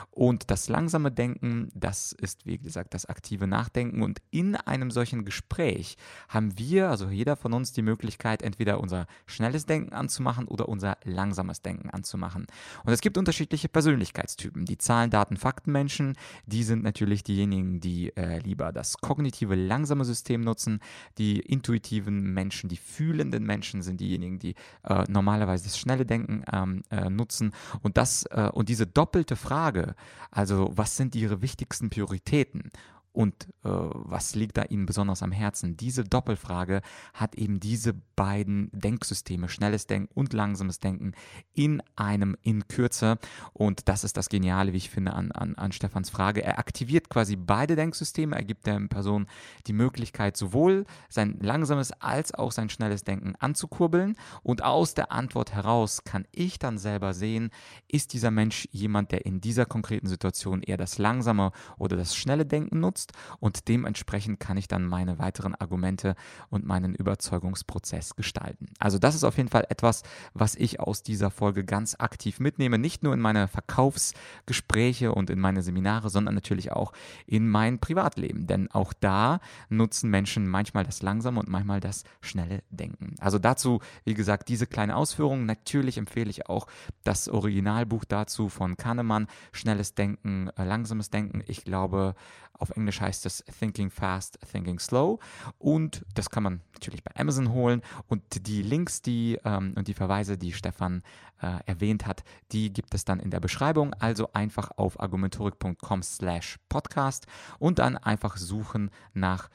Und 0.09 0.51
das 0.51 0.69
langsame 0.69 1.11
Denken, 1.11 1.71
das 1.73 2.11
ist 2.11 2.45
wie 2.45 2.57
gesagt 2.57 2.93
das 2.93 3.05
aktive 3.05 3.47
Nachdenken. 3.47 4.01
Und 4.01 4.21
in 4.31 4.55
einem 4.55 4.91
solchen 4.91 5.25
Gespräch 5.25 5.97
haben 6.29 6.57
wir, 6.57 6.89
also 6.89 7.09
jeder 7.09 7.35
von 7.35 7.53
uns, 7.53 7.73
die 7.73 7.81
Möglichkeit, 7.81 8.41
entweder 8.41 8.79
unser 8.79 9.07
schnelles 9.25 9.65
Denken 9.65 9.93
anzumachen 9.93 10.47
oder 10.47 10.69
unser 10.69 10.97
langsames 11.03 11.61
Denken 11.61 11.89
anzumachen. 11.89 12.47
Und 12.83 12.93
es 12.93 13.01
gibt 13.01 13.17
unterschiedliche 13.17 13.69
Persönlichkeitstypen. 13.69 14.65
Die 14.65 14.77
Zahlen, 14.77 15.09
Daten, 15.09 15.37
Fakten 15.37 15.71
Menschen, 15.71 16.15
die 16.45 16.63
sind 16.63 16.83
natürlich 16.83 17.23
diejenigen, 17.23 17.79
die 17.79 18.15
äh, 18.15 18.39
lieber 18.39 18.71
das 18.71 18.97
kognitive, 18.97 19.55
langsame 19.55 20.05
System 20.05 20.41
nutzen. 20.41 20.79
Die 21.17 21.39
intuitiven 21.39 22.33
Menschen, 22.33 22.69
die 22.71 22.77
fühlenden 22.77 23.45
Menschen 23.45 23.81
sind 23.81 23.99
diejenigen, 23.99 24.39
die 24.39 24.55
äh, 24.83 25.03
normalerweise 25.07 25.65
das 25.65 25.77
schnelle 25.77 26.05
Denken 26.05 26.43
ähm, 26.51 26.83
äh, 26.89 27.09
nutzen. 27.09 27.53
Und 27.81 27.97
das 27.97 28.25
äh, 28.31 28.49
und 28.51 28.69
diese 28.69 28.87
doppelte 28.87 29.35
Frage, 29.35 29.95
also 30.31 30.71
was 30.73 30.97
sind 30.97 31.15
ihre 31.15 31.41
wichtigsten 31.41 31.89
Prioritäten? 31.89 32.71
Und 33.13 33.49
äh, 33.63 33.69
was 33.69 34.35
liegt 34.35 34.57
da 34.57 34.63
Ihnen 34.63 34.85
besonders 34.85 35.21
am 35.21 35.33
Herzen? 35.33 35.75
Diese 35.75 36.05
Doppelfrage 36.05 36.81
hat 37.13 37.35
eben 37.35 37.59
diese 37.59 37.93
beiden 38.15 38.69
Denksysteme, 38.71 39.49
schnelles 39.49 39.85
Denken 39.85 40.09
und 40.13 40.31
langsames 40.31 40.79
Denken, 40.79 41.13
in 41.53 41.83
einem 41.97 42.37
in 42.41 42.69
Kürze. 42.69 43.17
Und 43.51 43.89
das 43.89 44.05
ist 44.05 44.15
das 44.15 44.29
Geniale, 44.29 44.71
wie 44.71 44.77
ich 44.77 44.89
finde, 44.89 45.13
an, 45.13 45.31
an, 45.33 45.55
an 45.55 45.73
Stefans 45.73 46.09
Frage. 46.09 46.41
Er 46.41 46.57
aktiviert 46.57 47.09
quasi 47.09 47.35
beide 47.35 47.75
Denksysteme, 47.75 48.35
er 48.35 48.45
gibt 48.45 48.65
der 48.65 48.79
Person 48.87 49.27
die 49.67 49.73
Möglichkeit, 49.73 50.37
sowohl 50.37 50.85
sein 51.09 51.37
langsames 51.41 51.91
als 51.91 52.33
auch 52.33 52.53
sein 52.53 52.69
schnelles 52.69 53.03
Denken 53.03 53.35
anzukurbeln. 53.39 54.15
Und 54.41 54.63
aus 54.63 54.93
der 54.93 55.11
Antwort 55.11 55.53
heraus 55.53 56.05
kann 56.05 56.25
ich 56.31 56.59
dann 56.59 56.77
selber 56.77 57.13
sehen, 57.13 57.49
ist 57.89 58.13
dieser 58.13 58.31
Mensch 58.31 58.69
jemand, 58.71 59.11
der 59.11 59.25
in 59.25 59.41
dieser 59.41 59.65
konkreten 59.65 60.07
Situation 60.07 60.61
eher 60.61 60.77
das 60.77 60.97
langsame 60.97 61.51
oder 61.77 61.97
das 61.97 62.15
schnelle 62.15 62.45
Denken 62.45 62.79
nutzt 62.79 63.00
benutzt 63.01 63.11
und 63.39 63.67
dementsprechend 63.67 64.39
kann 64.39 64.57
ich 64.57 64.67
dann 64.67 64.85
meine 64.85 65.19
weiteren 65.19 65.55
Argumente 65.55 66.15
und 66.49 66.65
meinen 66.65 66.95
Überzeugungsprozess 66.95 68.15
gestalten. 68.15 68.67
Also 68.79 68.99
das 68.99 69.15
ist 69.15 69.23
auf 69.23 69.37
jeden 69.37 69.49
Fall 69.49 69.65
etwas, 69.69 70.03
was 70.33 70.55
ich 70.55 70.79
aus 70.79 71.03
dieser 71.03 71.31
Folge 71.31 71.63
ganz 71.63 71.95
aktiv 71.99 72.39
mitnehme, 72.39 72.77
nicht 72.77 73.03
nur 73.03 73.13
in 73.13 73.19
meine 73.19 73.47
Verkaufsgespräche 73.47 75.13
und 75.13 75.29
in 75.29 75.39
meine 75.39 75.61
Seminare, 75.61 76.09
sondern 76.09 76.35
natürlich 76.35 76.71
auch 76.71 76.93
in 77.25 77.49
mein 77.49 77.79
Privatleben, 77.79 78.47
denn 78.47 78.69
auch 78.71 78.93
da 78.93 79.39
nutzen 79.69 80.09
Menschen 80.09 80.47
manchmal 80.47 80.83
das 80.83 81.01
langsame 81.01 81.39
und 81.39 81.49
manchmal 81.49 81.79
das 81.79 82.03
schnelle 82.21 82.63
Denken. 82.69 83.15
Also 83.19 83.39
dazu, 83.39 83.79
wie 84.03 84.13
gesagt, 84.13 84.49
diese 84.49 84.67
kleine 84.67 84.95
Ausführung. 84.95 85.45
Natürlich 85.45 85.97
empfehle 85.97 86.29
ich 86.29 86.47
auch 86.47 86.67
das 87.03 87.27
Originalbuch 87.27 88.05
dazu 88.05 88.49
von 88.49 88.77
Kahnemann, 88.77 89.27
Schnelles 89.51 89.95
Denken, 89.95 90.49
äh, 90.57 90.63
langsames 90.63 91.09
Denken. 91.09 91.43
Ich 91.47 91.63
glaube, 91.63 92.15
auf 92.61 92.69
Englisch 92.71 93.01
heißt 93.01 93.25
es 93.25 93.43
Thinking 93.59 93.89
Fast, 93.89 94.39
Thinking 94.51 94.79
Slow. 94.79 95.19
Und 95.57 96.05
das 96.13 96.29
kann 96.29 96.43
man 96.43 96.61
natürlich 96.73 97.03
bei 97.03 97.11
Amazon 97.19 97.51
holen. 97.51 97.81
Und 98.07 98.47
die 98.47 98.61
Links 98.61 99.01
die, 99.01 99.39
ähm, 99.43 99.73
und 99.75 99.87
die 99.87 99.93
Verweise, 99.93 100.37
die 100.37 100.53
Stefan 100.53 101.03
äh, 101.41 101.59
erwähnt 101.65 102.05
hat, 102.05 102.23
die 102.51 102.71
gibt 102.71 102.93
es 102.93 103.05
dann 103.05 103.19
in 103.19 103.31
der 103.31 103.39
Beschreibung. 103.39 103.93
Also 103.95 104.29
einfach 104.33 104.71
auf 104.77 104.99
argumentorik.com 104.99 106.03
slash 106.03 106.59
podcast 106.69 107.25
und 107.59 107.79
dann 107.79 107.97
einfach 107.97 108.37
suchen 108.37 108.91
nach 109.13 109.49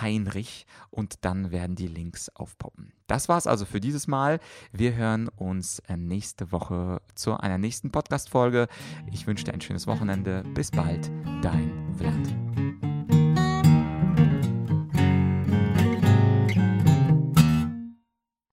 Heinrich 0.00 0.66
und 0.90 1.24
dann 1.24 1.50
werden 1.50 1.76
die 1.76 1.86
Links 1.86 2.28
aufpoppen. 2.30 2.92
Das 3.06 3.28
war's 3.28 3.46
also 3.46 3.64
für 3.64 3.80
dieses 3.80 4.08
Mal. 4.08 4.40
Wir 4.72 4.94
hören 4.94 5.28
uns 5.28 5.78
äh, 5.80 5.96
nächste 5.96 6.50
Woche 6.52 7.00
zu 7.14 7.36
einer 7.36 7.58
nächsten 7.58 7.90
Podcast-Folge. 7.90 8.66
Ich 9.12 9.26
wünsche 9.26 9.44
dir 9.44 9.54
ein 9.54 9.60
schönes 9.60 9.86
Wochenende. 9.86 10.42
Bis 10.54 10.70
bald, 10.70 11.10
dein 11.42 11.72
Vlad. 11.96 12.45